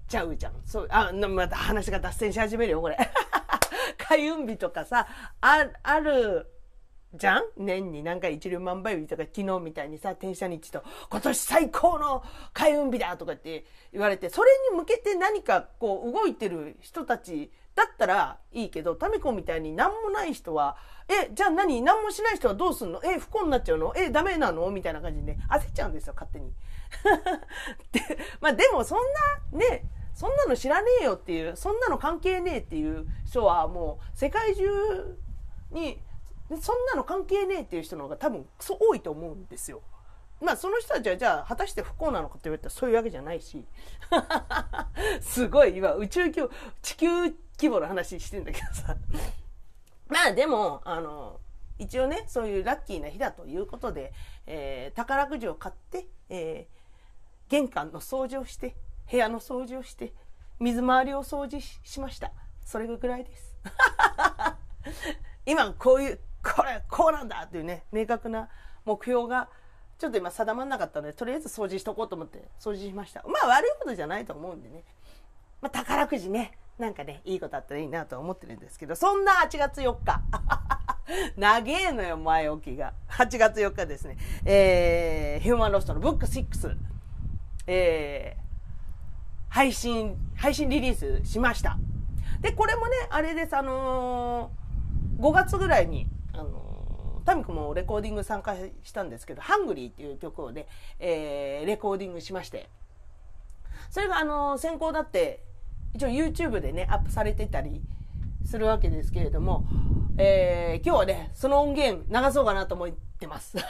[0.07, 0.53] ちゃうじゃん。
[0.67, 2.99] そう、あ、また話が脱線し始めるよ、これ。
[4.07, 5.07] 開運日とかさ、
[5.41, 6.51] あ、ある、
[7.17, 7.43] じゃん？
[7.57, 20.77] 年に何回一粒万倍日とか昨日みたいにさ、転写日と今年最高の開運日だとかって言われて、それに向けて何かこう動いてる人たちだったらいいけど、タミコみたいに何もない人は、
[21.09, 21.83] え、じゃあ何？
[21.83, 23.01] 何もしない人はどうすんの？
[23.05, 23.93] え、不幸になっちゃうの？
[23.97, 24.69] え、ダメなの？
[24.73, 26.53] みたいな感じでね、焦っちゃうんですよ、勝手に。
[27.93, 28.01] で、
[28.41, 28.99] まあでもそん
[29.53, 34.65] なね、そんなの知らねえよっていう、そんなの関係ねえっていう人はもう世界中
[35.73, 36.01] に
[36.61, 39.83] そんなの関係ねえっていう人の方が多分クソ多いと思うんですよ。
[40.41, 43.65] まあその人たちはじゃあ果たして不幸なのかって言われたらそういうわけじゃないし
[45.23, 46.51] すごい今宇宙規模
[46.83, 47.09] 地球
[47.57, 48.97] 規模の話してんだけどさ
[50.09, 51.41] まあでもあの
[51.79, 54.13] 一応ねそういうラッキーな日だということで、
[54.47, 58.77] えー、宝くじを買って、えー、玄関の掃除をして
[59.11, 60.15] 部屋の掃除をして
[60.59, 62.33] 水回りを掃除しました。
[62.65, 63.57] それぐらいです。
[65.47, 68.49] 今こういうこれこうなんだっていうね明確な
[68.85, 69.49] 目標が
[69.99, 73.23] ちょっと今定まんなかったのでとりあえ除掃除しとこうと思って掃除しました。
[73.27, 74.85] まあ悪いことじゃないと思うんでね、
[75.61, 76.59] まあ、宝くじね。
[76.79, 80.21] なんかねいいことあったらいいなと思ってるんですけどそんな8月4日。
[81.37, 82.95] 長えのよ前置きが。
[83.09, 84.17] 8月4日ですね。
[84.45, 86.77] えー、ヒューマンロストのブック6
[87.67, 88.44] えー、
[89.55, 91.79] 配信配信リリースしました
[92.41, 100.67] でこれもねあれですあのー、5月ぐらいにあのタミコもレコーディング参加したんですけど「ハングリー」っていう曲をね、
[100.99, 102.69] えー、レコーディングしまして
[103.91, 105.45] それがあの先行だって
[105.95, 107.81] 一応 YouTube でねアップされてたり
[108.45, 109.65] するわけですけれども、
[110.19, 113.57] えー、今日はねその音源流そうかなと思ってます。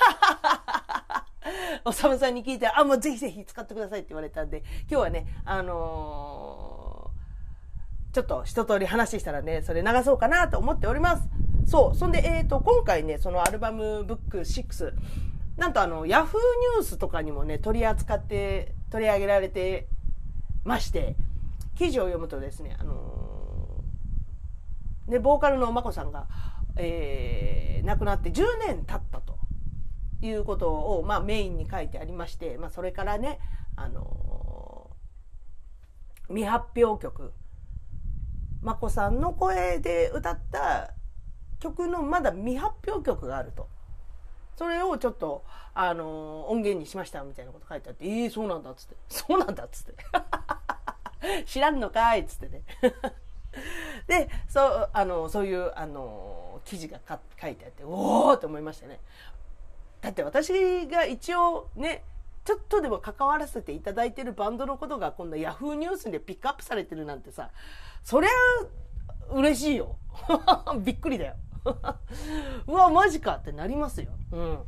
[1.85, 11.29] おさむさんに聞いて、あ、もうぜひぜひ使ってくださいって言われたんで、今日はね、あのー、ちょっと一通り話したらね、それ流そうかなと思っております。
[11.67, 11.95] そう。
[11.95, 14.95] そんで、えっ、ー、と、今回ね、そのアルバムブック6、
[15.57, 16.41] なんとあの、ヤフー
[16.79, 19.89] ニュースとかにもね、取り扱って、取り上げられて
[20.65, 21.17] まして、
[21.75, 26.29] 記事を読むとですね、あのー、ね、ボーカルのまこさんが、
[26.77, 29.34] えー、亡くなって10年経ったと
[30.23, 33.39] いうことを、まあ、メインに書いてありまして、まあ、それからね、
[33.77, 37.33] あのー、未発表曲、
[38.63, 40.95] まこさんの声で歌った
[41.61, 43.69] 曲のまだ未発表曲があると。
[44.57, 48.97] それをちょっと、あのー、音源にしましたみたいなこと書いてあって、えー、そうなんだっつって。
[49.09, 49.95] そうなんだっつって。
[51.47, 52.63] 知らんのかいっつってね。
[54.07, 57.01] で、そう、あの、そういう、あの、記事が
[57.41, 59.01] 書いてあって、おおと思いましたね。
[60.05, 62.05] だって私が一応ね、
[62.45, 67.51] ちょっとでも関わらせていただいてるバンドのことが今度ヤフーニュースでピックアップされてるなんてさ、
[68.03, 68.31] そりゃ
[69.33, 69.97] 嬉しいよ。
[70.85, 71.37] びっくりだよ。
[72.69, 74.11] うわ、マジかってなりますよ。
[74.33, 74.59] うん。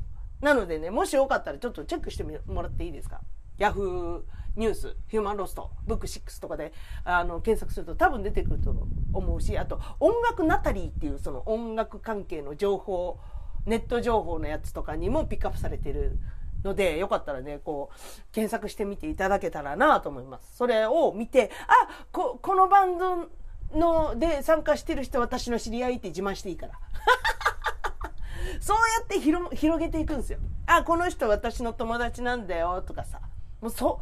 [0.40, 3.20] なのでね、もしよかったらちょっとチェックしてもらっていいですか？
[3.58, 4.22] ヤフー
[4.56, 6.72] ニュース、ヒューマンロスト、ブック6とかで
[7.04, 8.74] あの検索すると多分出てくると
[9.12, 13.20] 思うし、あと音楽ナタリーっていうその音楽関係の情報、
[13.66, 16.18] ネット情報のやつとかにもピックアップされてる
[16.64, 20.56] ので、よかったらね、こう、検索してみていただけたらなと思います。
[20.56, 23.28] それを見て、あ、こ、このバンド
[23.74, 26.74] ので参加してる人私の知り合いって自慢していいから。
[28.60, 30.38] そうやって広広げていくんですよ。
[30.66, 33.20] あ、この人私の友達なんだよとかさ。
[33.60, 34.00] もうそ、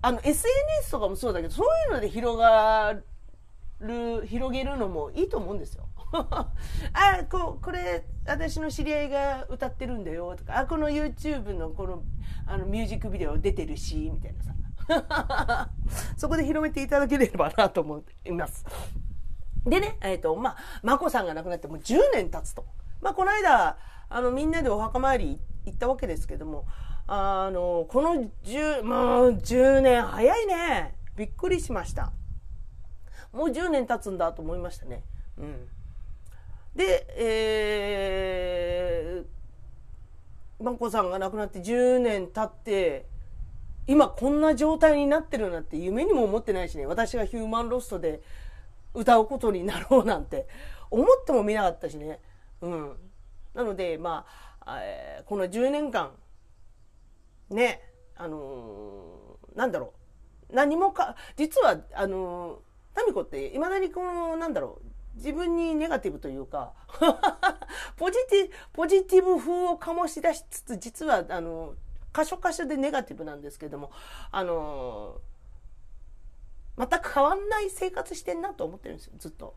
[0.00, 2.94] あの SNS とかもそうだけど、そういうので広が
[3.80, 5.86] る、広げるのもいいと思うんですよ。
[6.12, 12.02] あ、ここれ私の知り合いが歌ってるんだよとか、あ、この YouTube のこの
[12.46, 14.54] あのミュージックビデオ出てるし、みたいなさ。
[16.16, 18.64] そこで広めていただければなと思います。
[19.64, 22.64] でね、えっ、ー、と、まあ、眞子さんが亡くなってもう10年経つと。
[23.00, 23.76] まあ、この間、
[24.08, 26.66] あの、みんなでお墓参り行ったわけですけども、
[27.06, 30.94] あの、この10、もう10年早いね。
[31.16, 32.12] びっくりしました。
[33.32, 35.04] もう10年経つんだと思いましたね。
[35.36, 35.68] うん。
[36.74, 43.06] で、えー、眞子さんが亡くなって10年経って、
[43.88, 46.86] 今こんな状態になってるなんて夢にも思ってないしね。
[46.86, 48.20] 私がヒューマンロストで
[48.94, 50.46] 歌うことになろうなんて
[50.90, 52.20] 思ってもみなかったしね。
[52.60, 52.96] うん。
[53.54, 54.26] なのでま
[54.60, 56.10] あ、えー、この10年間
[57.48, 57.80] ね
[58.14, 59.94] あのー、なんだろ
[60.50, 60.54] う。
[60.54, 64.87] 何もか実はあのー、タミコっていまだにこのなんだろう
[65.18, 66.72] 自分にネガティブというか
[67.96, 71.74] ポジティポジティブ風を醸し出しつつ実はあの
[72.14, 73.92] 箇所箇所でネガティブなんですけども、
[74.30, 75.20] あの
[76.76, 79.54] 全く変わんない生活してんなと思ってるんですよずっと。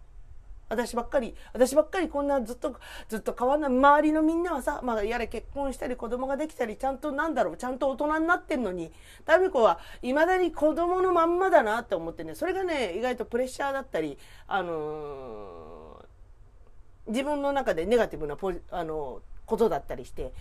[0.72, 2.78] 私ばっかり、私ばっかりこんなずっと、
[3.10, 3.72] ずっと変わんない。
[3.72, 8.94] 周りのみんなはさ、まあ、やれ結婚したり子供ができたり、ちゃんとなんだろう、ちゃんと大人になってんのに、
[9.26, 20.32] タミコは未だに子供のまんまだなって思ってね、それがね、意外とプレッシャーだったり、あのー、自分の中でネガティブなポあのー、ことだったりして、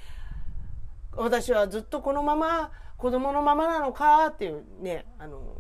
[1.16, 5.56] 私はずっとこのまま子供のままなのかっていうね、あの、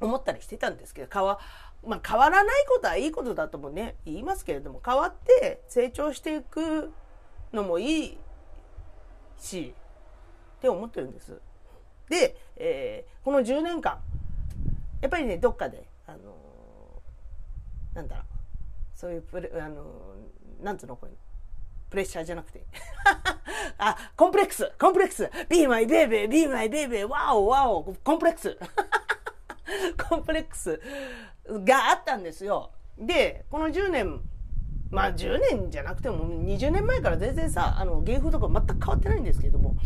[0.00, 1.38] 思ったりしてたんですけど、変わ、
[1.86, 6.92] まあ、変わらないことはいいことだともね言いますけれども変わって成長していく
[7.52, 8.18] のもいい
[9.38, 9.74] し
[10.58, 11.40] って思ってるんです。
[12.10, 13.98] で、えー、この10年間
[15.00, 18.24] やっぱりねどっかであのー、なんだろう
[18.94, 21.12] そういうプレあのー、なんつうのこれ
[21.88, 22.64] プレッシャーじゃなくて。
[23.78, 25.30] あコンプレックスコンプレックス。
[25.48, 28.58] Be my baby be my baby ワオワオコンプレックス。
[30.08, 30.80] コンプレックス。
[31.64, 32.72] があったんですよ。
[32.98, 34.20] で、この10年、
[34.90, 39.76] まあ10年じゃなくても20年前から全然さ、あの芸風とか全く変わってないんですけども。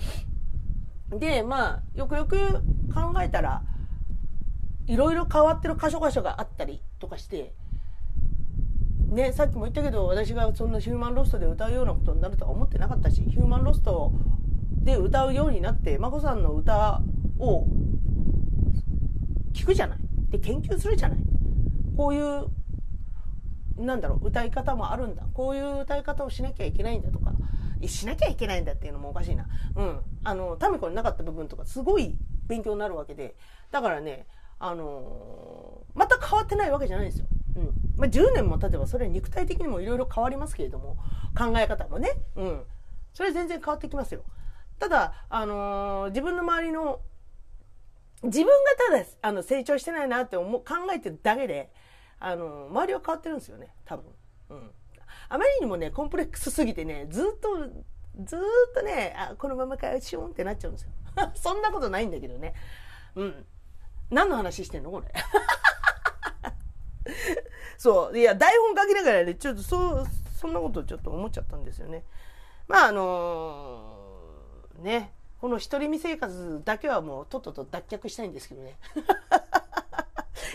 [1.10, 2.36] で、まあ、よくよく
[2.92, 3.62] 考えたら、
[4.86, 7.54] いろいろ変わってる箇所箇所があったりとかして、
[9.08, 14.12] ね、さっきも言ったけど、私がそんなヒューマンロストで歌うようなことになるとは思ってなかったし、ヒューマンロスト
[14.82, 17.00] で歌うようになって、眞子さんの歌
[17.38, 17.66] を
[19.52, 19.98] 聞くじゃない。
[20.30, 21.18] で、研究するじゃない。
[21.96, 22.46] こういう
[23.76, 25.24] なんだろう歌い方もあるんだ。
[25.34, 27.32] こういう歌い方をしなきゃいけないんだとか。
[27.86, 29.46] しなきゃいけないんだっていうのもおかしいな。
[29.76, 30.00] うん。
[30.22, 33.36] あのタミコになかった部分とかすごい勉強になるわけで。
[33.70, 34.26] だからね
[34.58, 37.26] あのー、また変わってないわけじゃないんですよ。
[37.56, 37.64] うん。
[37.96, 40.96] まあ、10年も経てばそれは肉体的にもいろいろ変わりますけれども
[41.36, 42.62] 考え方もね、うん、
[43.12, 44.22] それ全然変わってきますよ。
[44.78, 47.00] ただ、あのー、自分の周りの
[48.22, 51.70] 自分がただあの成長してないなって思考えてるだけで
[52.26, 54.06] あの周りは変わってるんですよね多分、
[54.50, 54.70] うん、
[55.28, 57.84] あまりにもねコンプレックスすぎてねずっと
[58.24, 58.40] ずっ
[58.74, 60.90] とねあこのままかよシュンってなっちゃうんですよ。
[61.34, 62.54] そんなことないんだけどね。
[63.16, 63.46] うん。
[64.10, 65.12] 何の話してんのこれ。
[67.76, 68.18] そう。
[68.18, 70.06] いや台本書きながらねちょっとそう
[70.36, 72.04] そんなことちょっと思っちゃったんですよね。
[72.68, 78.78] まああのー、ねこの独り身生活だけはもうとっとと脱却したいんですけどね。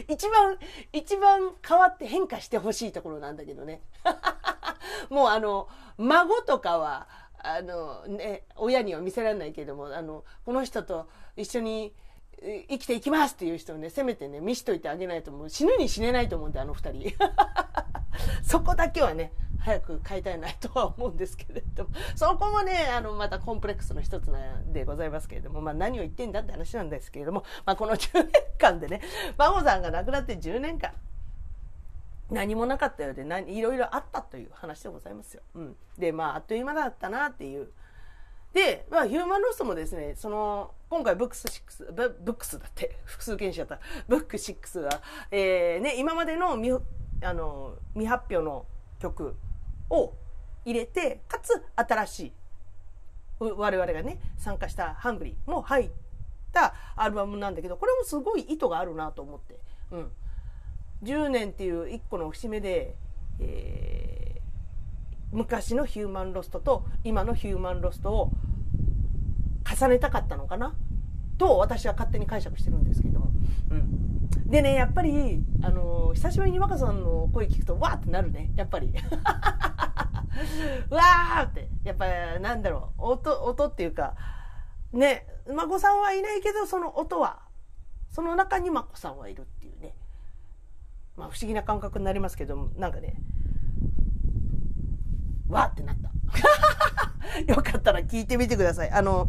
[0.07, 0.57] 一番、
[0.93, 3.81] 一番変わって変化してほしいところなんだけどね。
[5.09, 7.07] もうあの、孫とかは、
[7.39, 11.93] あの、ね、親には見せられないけれども、あの、この人と一緒に
[12.41, 17.13] 生きていきますっていう人をね、せめてね、見しといてあげないともう死ぬに死ねないと思うんで、あの二人。
[18.43, 29.01] そこだけはね、早く買いたいなとは思うんですけれども、 そこもね、あの、またコンプレックスの一つなんでございますけれども、まあ何を言ってんだって話なんですけれども、まあこの10年間でね、
[29.37, 30.91] 孫さんが亡くなって10年間、
[32.31, 35.41] 何もなかったようで、いろいろあったという話でございますよ。
[35.55, 35.75] うん。
[35.97, 37.69] で、まあ、あっという間だったなっていう。
[38.53, 41.91] で、まあ、ヒューマンロストもですね、その、今回ブックス6、
[42.21, 46.79] ブックスだって、 複数形式だった、ブック6は、えー、ね、今までの未、
[47.23, 48.65] あの、未発表の
[48.99, 49.35] 曲
[49.89, 50.13] を
[50.65, 52.33] 入れて、かつ新しい、
[53.39, 55.89] 我々がね、参加したハングリーも入っ
[56.51, 59.59] たアルバムなんだけど、これもすごい意図があるなと思って。
[59.91, 60.11] うん。
[61.03, 62.95] 10年っていう一個の節目で、
[63.39, 64.39] えー、
[65.31, 68.31] 昔のヒューマンロストと今のヒューマンロストを
[69.65, 70.75] 重ねたかったのかな
[71.39, 73.31] と私は勝手に解釈してるんですけども。
[73.71, 74.29] うん。
[74.47, 78.51] でね、やっぱり、あの、久しぶりに若さんの声聞くと、わーってなるね。
[78.55, 78.93] やっぱり。
[80.91, 81.69] わーって。
[81.83, 82.05] やっぱ、
[82.39, 83.13] なんだろう。
[83.13, 84.15] 音、音っていうか、
[84.91, 87.39] ね、孫さんはいないけど、その音は、
[88.09, 89.95] その中に孫さんはいるっていうね。
[91.15, 93.21] まあ不思議な感覚になりますけど、なんかね、
[95.47, 96.09] わーってなった。
[97.45, 98.91] よかったら聞いてみてください。
[98.91, 99.27] あの、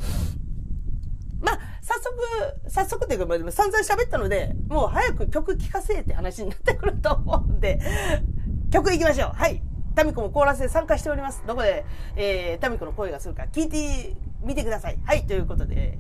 [1.40, 7.80] まあ、早速、早速というか、も散々喋ったので、もう早く曲聴かせって話になってくると思うんで、
[8.70, 9.30] 曲いきましょう。
[9.34, 9.62] はい。
[9.94, 11.42] タミコもコーラスで参加しております。
[11.46, 11.84] どこで、
[12.16, 14.98] えー、タミコの声がするか聞いてみてください。
[15.04, 15.98] はい、ということで、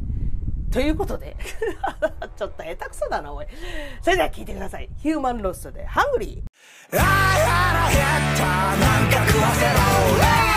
[0.70, 1.36] ということで、
[2.36, 3.46] ちょっと下手くそだな、おい。
[4.02, 4.88] それでは聞いてください。
[4.98, 6.98] ヒューマンロストで、ハングリー。
[6.98, 8.44] ああ、減った、
[8.76, 10.49] なんか食わせろ、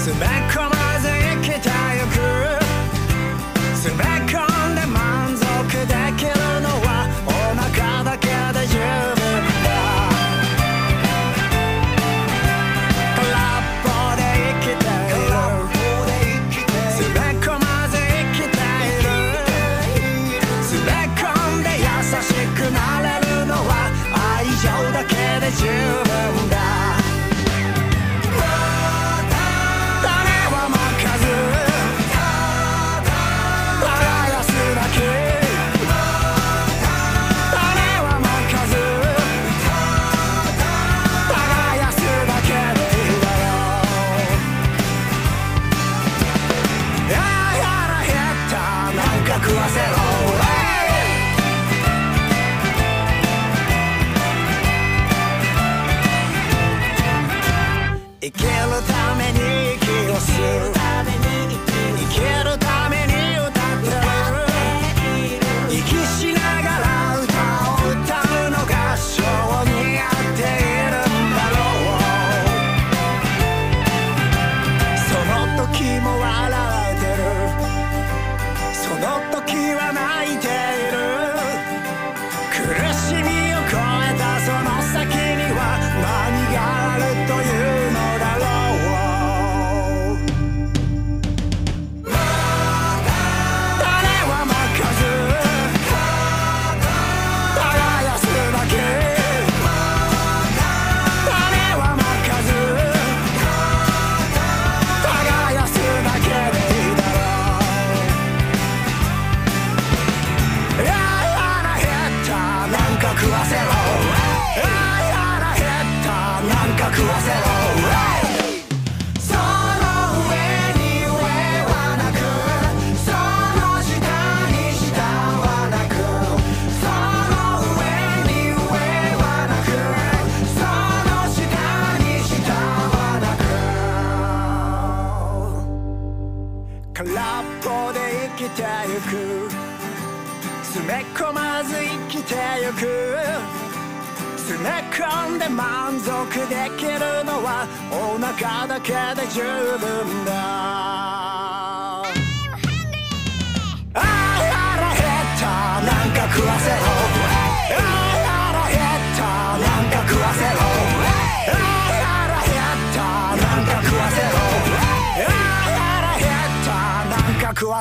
[0.00, 1.10] 詰め込まず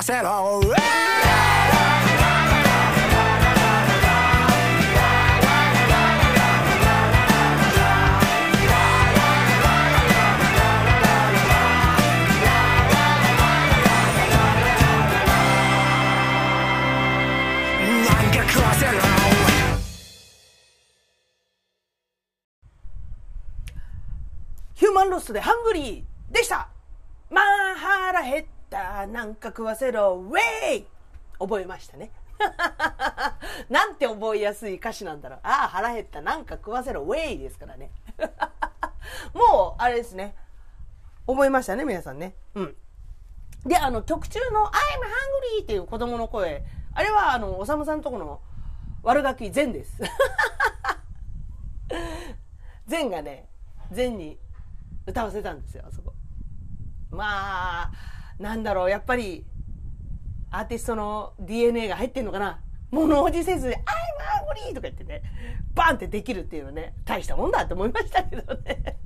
[0.03, 0.61] せろ。
[24.75, 26.08] ヒューマンロスでハングリー。
[29.07, 30.23] なんか食わせろ。
[30.29, 30.87] ウェイ
[31.39, 32.11] 覚えましたね。
[33.69, 35.39] なんて覚えやすい歌詞なんだろう。
[35.43, 36.21] ああ腹減った。
[36.21, 37.01] なんか食わせろ。
[37.01, 37.91] ウェイですからね。
[39.33, 40.35] もうあれですね。
[41.27, 42.35] 覚えましたね皆さんね。
[42.55, 42.75] うん。
[43.65, 44.69] であの曲中の「I'm
[45.59, 46.63] hungry」っていう子供の声。
[46.93, 48.41] あれはあのおさむさんとこの
[49.03, 50.01] 悪ガキ善です。
[52.87, 53.47] 善がね
[53.91, 54.39] 善に
[55.05, 56.13] 歌わせたんですよあそこ。
[57.11, 57.91] まあ
[58.39, 59.45] なんだろうやっぱり
[60.51, 62.61] アーティストの DNA が入ってんのかな？
[62.91, 65.21] 物おじせず「I'm hungry」とか言ってね
[65.75, 68.97] バンってできるっていうのね大したもんだって思いましたけどね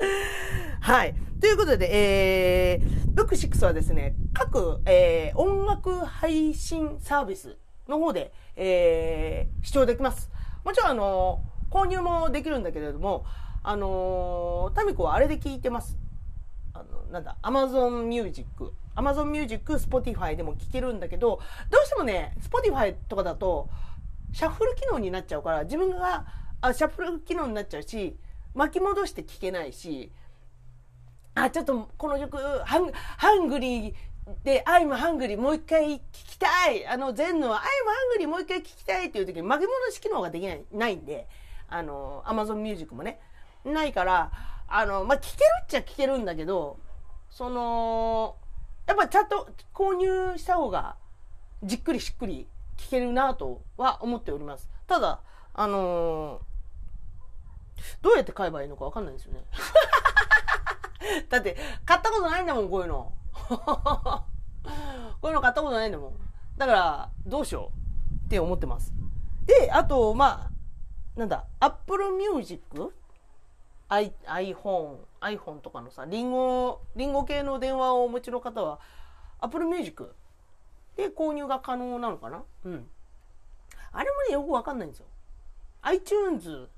[0.80, 1.14] はい。
[1.40, 10.30] ということで、えー、ブック6はですね、各、えー、音楽配信サービスの方で、えー、視聴できます。
[10.64, 13.24] もちろん、あの購入もできるんだけれども、
[13.62, 15.99] あのタミコはあれで聞いてます。
[16.74, 18.72] あの、なんだ、Amazon Music。
[18.96, 21.40] Amazon Music、Spotify でも聞けるんだけど、
[21.70, 23.68] どうしてもね、Spotify とかだと、
[24.32, 26.26] シャッフル機能になっちゃうから、自分が、
[26.60, 28.16] あ、シャッフル機能になっちゃうし、
[28.54, 30.12] 巻き戻して聞けないし、
[31.34, 33.94] あ、ちょっとこの曲、ハンハングリー
[34.44, 36.86] で、 I'm hungry もう一回聞きたい。
[36.86, 41.26] あの、全の I'm hungry もう一回聞きたいっていう時に巻き戻し機能ができない、ないんで、
[41.68, 43.20] あの、アマゾンミュージックもね、
[43.64, 44.30] ないから、
[44.70, 46.78] あの、まあ、聞けるっちゃ聞けるんだけど、
[47.28, 48.36] その、
[48.86, 50.96] やっぱちゃんと購入した方が、
[51.62, 54.70] じっくりしっくり聞けるなとは思っております。
[54.86, 55.20] ただ、
[55.52, 56.40] あの
[58.02, 59.44] どうやって買えばいいのかわかんないんですよね。
[61.28, 63.12] だって、買ったことないんだもん、こういうの。
[63.48, 64.24] こ
[65.24, 66.12] ういうの買ったことないんだもん。
[66.56, 67.72] だから、どうしよ
[68.22, 68.92] うって思ってます。
[69.46, 72.92] で、あと、まあ、なんだ、Apple Music?
[73.90, 78.78] I、iPhone、iPhone とかのさ、リンゴ、リンゴ系の電話をお持ちの方は、
[79.40, 80.14] Apple Music
[80.96, 82.44] で購入が可能なのかな？
[82.64, 82.86] うん。
[83.90, 85.06] あれもね、よくわかんないんですよ。
[85.82, 86.68] iTunes、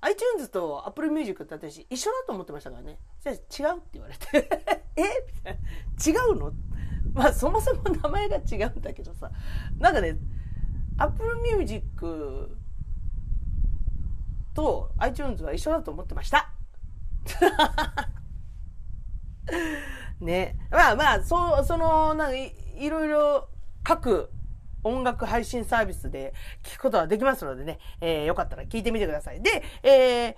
[0.00, 2.98] iTunes と Apple Music って私一緒だと思ってましたからね。
[3.20, 4.48] じゃあ違うって言われて。
[4.96, 5.02] え？
[5.02, 5.58] みたい
[6.14, 6.20] な。
[6.20, 6.52] 違うの？
[7.14, 9.30] まあそもそも名前が違うんだけどさ。
[9.78, 10.18] なんかね、
[10.98, 11.84] Apple Music
[14.54, 16.50] と iTunes は一緒だと思ってました。
[20.20, 20.56] ね。
[20.70, 23.48] まあまあ、そう、その、なんかい、いろいろ
[23.82, 24.30] 各
[24.82, 26.32] 音楽配信サービスで
[26.62, 29.42] 聞くことができますのでね、えーよかったら聞いてみてください。
[29.42, 30.36] で、えー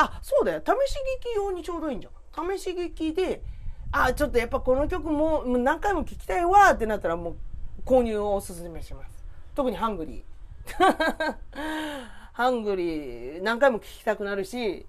[0.00, 3.42] あそうだよ試し聞き用にちょうどいいんじゃん試し聞きで
[3.90, 7.36] あちょっとやっぱこの曲ももう何回も聴きたいわってなったらもう
[7.84, 9.24] 購入をおすすめします
[9.56, 10.24] 特に hungry
[10.66, 14.86] hungry 何回も聴きたくなるし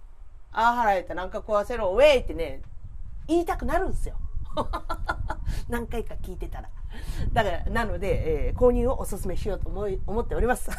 [0.51, 2.61] ああ腹減ったなんか壊せろウェイってね
[3.27, 4.15] 言いたくなるんですよ。
[5.67, 6.69] 何回か聞いてたら。
[7.33, 10.69] だからなので、えー購入をおすすめしようと思い思っております。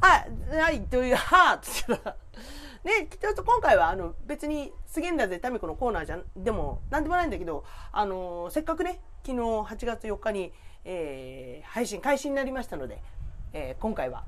[0.00, 2.10] はい、はい、という、はぁって言った。
[2.10, 2.16] ら、
[2.84, 10.52] ね、ちょっと今回は、あの、別に、すげんだぜ、タミコのコーナーじゃん、でも、なんでもないんだけど、あの、せっかくね、昨日8月4日に、
[10.84, 13.02] えー配信開始になりましたので、
[13.54, 14.24] えー今回は、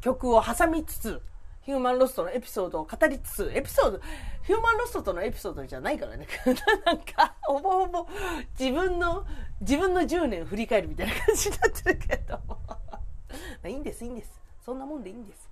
[0.00, 1.22] 曲を挟みつつ、
[1.62, 4.00] ヒューマンロストのエピソードを語りつつ、エピソード、
[4.42, 6.26] ヒューマンロストとのエピソードじゃないからね。
[6.84, 8.08] なんか、ほぼほぼ、
[8.58, 9.24] 自分の、
[9.60, 12.40] 自分の10年振り返るみたいな感じになってるけど。
[12.58, 12.78] ま
[13.62, 14.40] あいいんです、いいんです。
[14.64, 15.48] そんなもんでいいんです。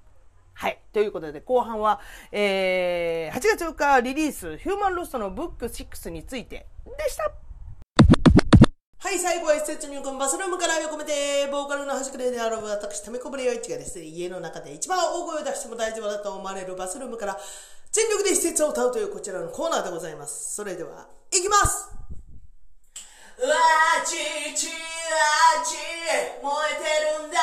[0.55, 0.81] はい。
[0.93, 2.01] ということで、後半は、
[2.33, 6.67] えー、8月4日リリース、ヒューマンロストのブック6について
[6.99, 7.50] でした。
[9.03, 17.39] はい、最後は一節入魂バスルームから愛を込めて、ボーカルの端くれである私、ためこぶれよいちがですね、家の中で一番大声を出しても大丈夫だと思われるバスルームから、
[17.91, 20.55] 全力で一節を歌うというこちらのコーナーでございます。
[20.55, 21.89] それでは、いきます
[23.41, 23.57] わ
[24.05, 24.17] ち
[24.55, 24.75] ちわ
[25.65, 25.81] ち
[26.43, 26.85] 燃えて
[27.23, 27.39] るんだ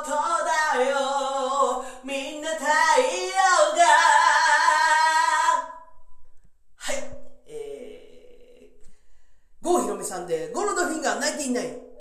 [0.00, 1.84] ことだよ。
[2.02, 2.70] みんな太陽
[3.76, 3.84] が。
[6.76, 6.96] はい。
[7.46, 11.60] えー、郷ひろみさんで、ゴールドフィンガー99で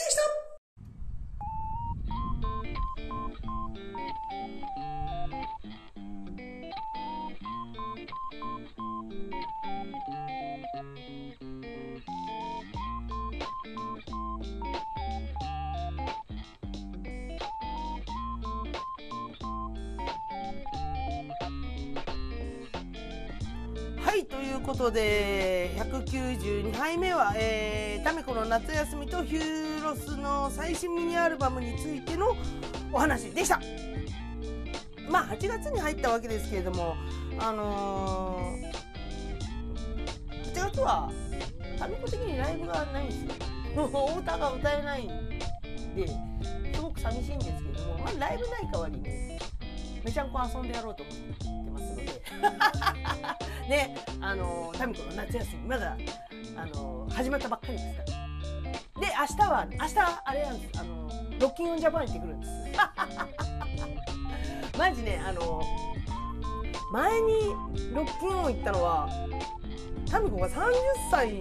[0.09, 0.18] した。
[24.69, 32.37] ことで、192杯目は、えー、タミコの夏休みとヒューロスの最新ミニアルバムについての
[32.93, 33.59] お話でした。
[35.09, 36.95] まあ、8月に入ったわけですけれども、
[37.39, 41.11] あのー、8月は、
[41.79, 43.23] タミコ的にライブがないんです
[43.75, 43.89] よ。
[43.91, 45.29] お歌が歌えないん
[45.95, 46.07] で、
[46.75, 49.39] すごく寂しいんですけども、まあ、ライブない代わりに、
[50.05, 51.11] めちゃんこ遊んでやろうと思
[51.61, 52.98] ってますので。
[53.69, 55.95] ね、あのタミコの夏休みまだ
[56.57, 58.19] あの始まったばっかりですから。
[58.99, 61.09] で明日は明日あれなんですあの
[61.39, 62.51] ロッキンオンジャパン行ってくるんです。
[64.77, 65.61] マジねあの
[66.91, 67.45] 前に
[67.93, 69.07] ロッキンオン行ったのは
[70.09, 70.71] タミコが30
[71.11, 71.33] 歳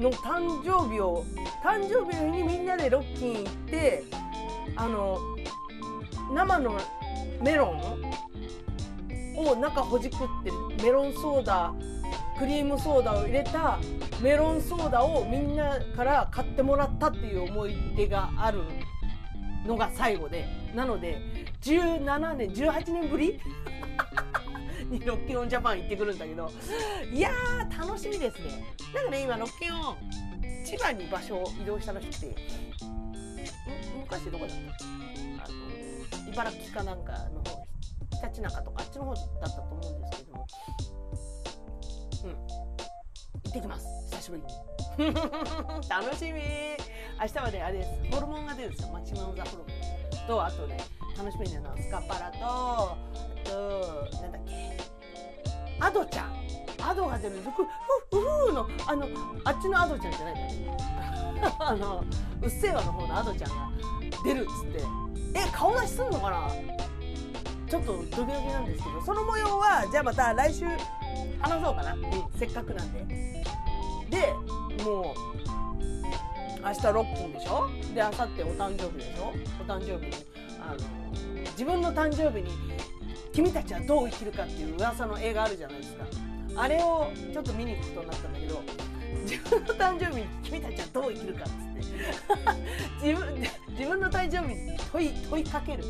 [0.00, 1.24] の誕生日を
[1.64, 4.04] 誕生日の日にみんなでロッキン行って
[4.76, 5.18] あの
[6.32, 6.78] 生の
[7.42, 8.14] メロン
[9.36, 11.72] を中ほじくってるメロンソーダ
[12.38, 13.78] クリームソーダを入れた
[14.20, 18.60] メロンソーダをみんなから買ってもらったっていう思い出がある
[19.66, 21.18] のが最後でなので
[21.62, 23.40] 17年18年ぶり？
[24.90, 26.50] にロッキンオンジャパン行ってくるんだけど
[27.10, 28.64] いやー楽しみですね。
[28.94, 29.96] なんかね今ロッキンオン
[30.66, 32.36] 千葉に場所を移動したらしくて
[34.02, 34.56] 昔どこだっ
[35.38, 35.44] た？
[35.44, 35.48] あ
[36.24, 37.64] の茨城かなんかの方
[38.14, 40.36] ひたちなかとかあっちの方だったと思うんですけど。
[40.36, 40.46] も
[42.24, 42.30] うん。
[42.30, 43.86] 行ってきます。
[44.10, 44.48] 久しぶりに。
[45.88, 46.40] 楽しみ。
[47.20, 47.90] 明日はねあれです。
[48.12, 48.88] ホルモンが出るんですよ。
[48.92, 50.26] マキシマムザホルモン。
[50.26, 50.78] とあとね
[51.16, 52.96] 楽しみなのはスカパラとあ
[53.44, 54.78] となんだっけ。
[55.80, 56.34] アドちゃん。
[56.82, 57.36] アドが出る。
[57.36, 57.64] んですふ
[58.16, 59.06] ふふのあの
[59.44, 60.78] あっちのアドちゃんじゃないんだね。
[61.58, 62.04] あの
[62.42, 63.70] うっせぇわの方のアドちゃんが
[64.24, 65.04] 出るっつって。
[65.36, 66.48] え顔出しすんのかな？
[67.68, 70.64] ちょっとドキドキなんですけどその模様はじゃあまた来週
[71.40, 72.02] 話そうかな、うん、
[72.38, 73.44] せっかくなんで。
[74.10, 74.32] で
[74.84, 75.04] もう
[76.64, 77.68] 明日ロッキンでしょ？
[77.94, 79.32] で明後日お誕生日でしょ？
[79.60, 80.12] お誕生日に
[80.60, 80.78] あの
[81.52, 82.50] 自分の誕生日に
[83.32, 86.04] 君たちはどう生きるかっていう噂の映画あるじゃないですか。
[86.56, 88.62] あれをちょっと見に行くことになったんだけど
[89.22, 91.54] 自分の誕生日に君たちはどう生きるかっつって。
[93.02, 93.40] 自分
[93.70, 95.84] 自分の誕生日に問い問いかける。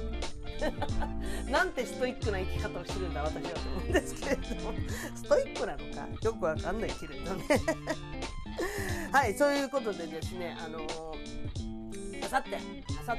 [1.50, 4.72] なんてストイックな生き方をしてるんだ私はと思うんですけれども。
[5.14, 7.44] ストイックなのかよくわかんないけれどね
[9.12, 10.56] はいそういうことでですね。
[10.58, 12.56] あのー、さって。
[12.56, 12.60] あ
[13.04, 13.16] さ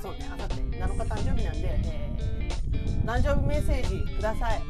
[0.00, 0.30] そうね。
[0.32, 0.54] あさって。
[0.54, 4.62] 7日誕生日なんで、えー、誕生日メッセージください。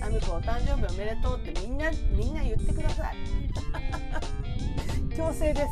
[0.00, 3.16] タミコお誕生日おめでとうってみんなみんな言ってください。
[5.16, 5.66] 強制です。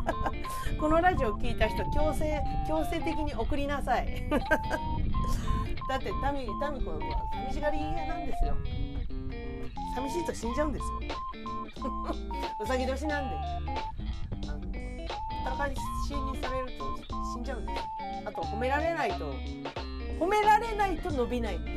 [0.78, 4.28] このラジオ聞いた人強制強制的に送りなさい。
[5.88, 6.98] だってタミタミコは
[7.48, 8.54] 寂しがり屋なんですよ。
[9.94, 10.90] 寂しいと死んじゃうんですよ。
[12.60, 13.36] うさぎ年なんで。
[14.46, 14.68] あの
[15.48, 15.74] 戦い
[16.06, 16.96] 死にされると
[17.34, 17.82] 死んじゃうんです
[18.24, 19.34] あと褒められないと
[20.18, 21.72] 褒められないと伸びないんで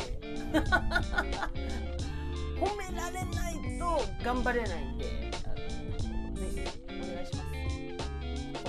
[2.60, 5.06] 褒められないと頑張れないんで
[6.42, 7.46] ぜひお願いします。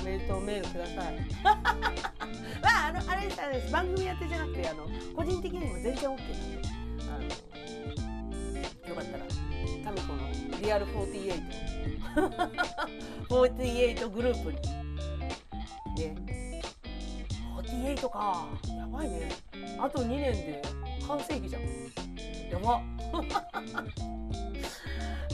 [0.01, 1.17] おめでとうメールください。
[1.45, 3.73] まああのあれですあれです。
[3.73, 6.21] 番組やってじゃなくてあの個人的にも全然 OK なんで
[7.09, 9.25] あのよかったら
[9.85, 10.29] タミコの
[10.61, 11.43] リアル48
[13.29, 14.59] 48グループに
[15.97, 16.63] ね
[17.57, 18.47] 48か
[18.77, 19.09] やばい。
[19.09, 19.31] ね
[19.79, 20.63] あと2年で
[21.07, 21.63] 半世紀じゃん
[22.51, 22.83] やば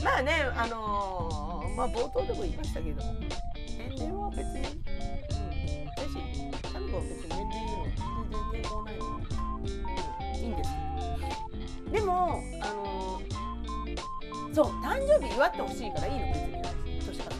[0.03, 3.01] まあねあのーまあ冒頭でも言いましたけど
[3.77, 6.07] 年齢は別にうんだし
[6.73, 9.65] タミコは別に年齢言うの全然抵抗ないのうん
[10.35, 10.69] いいんです。
[11.91, 16.51] でもあのーそう誕生日祝ってほしいからいいの別に
[17.05, 17.35] 年から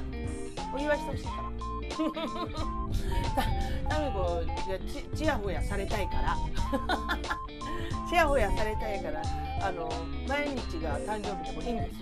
[0.75, 1.49] お祝いしてほしいから。
[3.89, 6.37] たタミコじゃちちやほやされたいから。
[8.07, 9.21] ちやほやされたいから。
[9.61, 9.89] あの
[10.27, 11.99] 毎日が誕生日でもいいんです。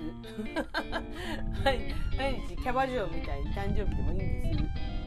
[1.63, 1.79] はい。
[2.17, 4.97] 毎日キャバ嬢みたいに誕生日でもいいんです。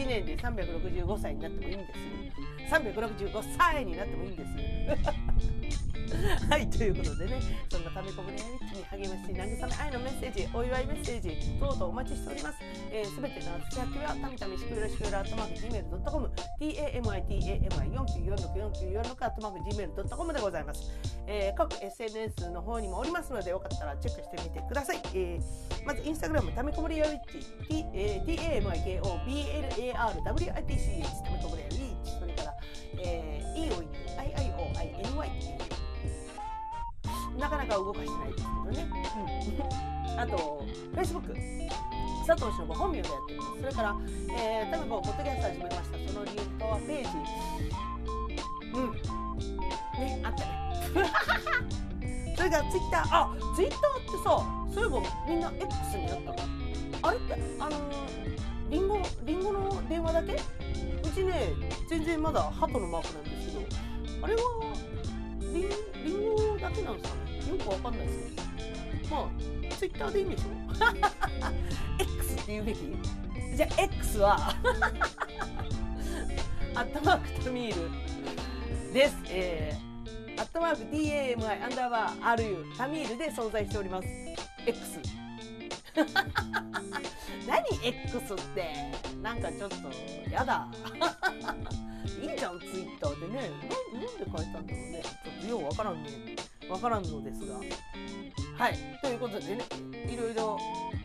[0.00, 2.74] 1年で365歳になってもいいんです。
[2.74, 4.50] 365歳になってもいいんです。
[6.48, 12.58] はい、ということでね、そんなためこぶれやりっちに励まし、慰め愛のメッセージ、お祝いメッセージ、等々お待ちしております。
[12.58, 13.28] す、えー、ての
[13.70, 20.90] つ先は、たみたみしくよろしくよろ、アットマーク Gmail.com、tamitami49464946 アットマーク Gmail.com でございます。
[21.26, 25.00] えー、各 SNS の方にもおりますので、よかったらチェックしてみてください。
[25.14, 27.38] えー、まず、インスタグラム、ためこぶれやりっち、
[27.68, 30.66] t、えー、tamiko,blarwitch、ためこぶれやりっ
[32.04, 32.54] ち、それから、
[32.98, 33.86] えー、ioi,
[34.16, 35.85] iioiny、
[37.38, 38.90] なかなか動かしてないですけどね。
[40.12, 40.64] うん、あと、
[40.94, 41.34] Facebook、
[42.26, 43.48] 佐藤忍本名でやってます。
[43.60, 43.96] それから、
[44.36, 46.12] えー、タミコポッドキャスト始めました。
[46.12, 47.08] その理由とはページ。
[48.74, 48.92] うん。
[50.00, 50.46] ね、あったね。
[52.36, 56.36] それから Twitter、あ、Twitter ってさ、そういえばみんな X になったの？
[57.02, 57.80] あれって、あのー、
[58.70, 60.34] リンゴ、リンゴの電話だけ？
[60.34, 60.38] う
[61.14, 61.52] ちね、
[61.88, 63.66] 全然まだハトのマークなんですけど、
[64.22, 64.40] あれは、
[65.40, 65.68] リン
[66.04, 67.25] リンゴだけなんですかね？
[67.48, 69.16] よくわかんないですけど。
[69.16, 69.28] まあ、
[69.76, 70.44] ツイッターでいいんでしょ
[72.00, 72.78] ?X って言うべき？
[73.56, 74.36] じゃあ X は
[76.74, 77.76] アットマークタミー
[78.88, 79.16] ルです。
[79.28, 84.08] えー、アットマーク DAMI アンダーバー RU タミールで存在しております。
[84.66, 85.00] X。
[87.46, 88.74] 何 X って？
[89.22, 89.76] なんかちょっと
[90.30, 90.68] やだ。
[92.22, 93.50] いいじゃん、ツイッターでね。
[93.92, 95.02] ななんで書いたんだろうね。
[95.02, 96.10] ちょっとようわからんね。
[96.70, 97.60] わからんのですが。
[98.56, 98.78] はい。
[99.02, 99.62] ということでね、
[100.08, 100.58] いろいろ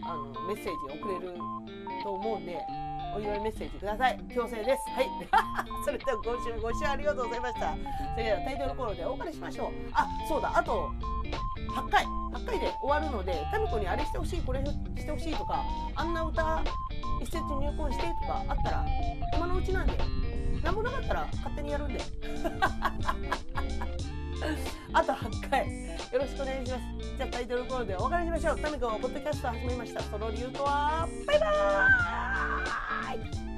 [0.03, 1.33] あのメッセージ送れる
[2.03, 2.57] と思うんで、
[3.15, 4.17] お祝いメッセージください。
[4.33, 4.69] 強制です。
[4.89, 5.09] はい。
[5.85, 7.75] それでは今週もご視聴ありがとうございました。
[8.13, 9.71] それではタイトルコールでお別れしましょう。
[9.93, 10.57] あ、そうだ。
[10.57, 10.89] あと、
[11.75, 12.05] 8回。
[12.05, 15.63] 8回で終わるので、タミコにあれしてほしい、これしてほしいとか、
[15.95, 16.63] あんな歌
[17.21, 18.85] 一節入魂してとかあったら、
[19.35, 19.97] 今のうちなんで、
[20.63, 21.99] 何もなかったら勝手にやるんで。
[24.93, 25.67] あと8回
[26.11, 26.83] よろしくお願いします。
[27.17, 28.59] じゃあタイトルコールでお別れしましょう。
[28.59, 30.01] タミコポッドキャスト始めました。
[30.01, 33.50] その理由とは、バイバーイ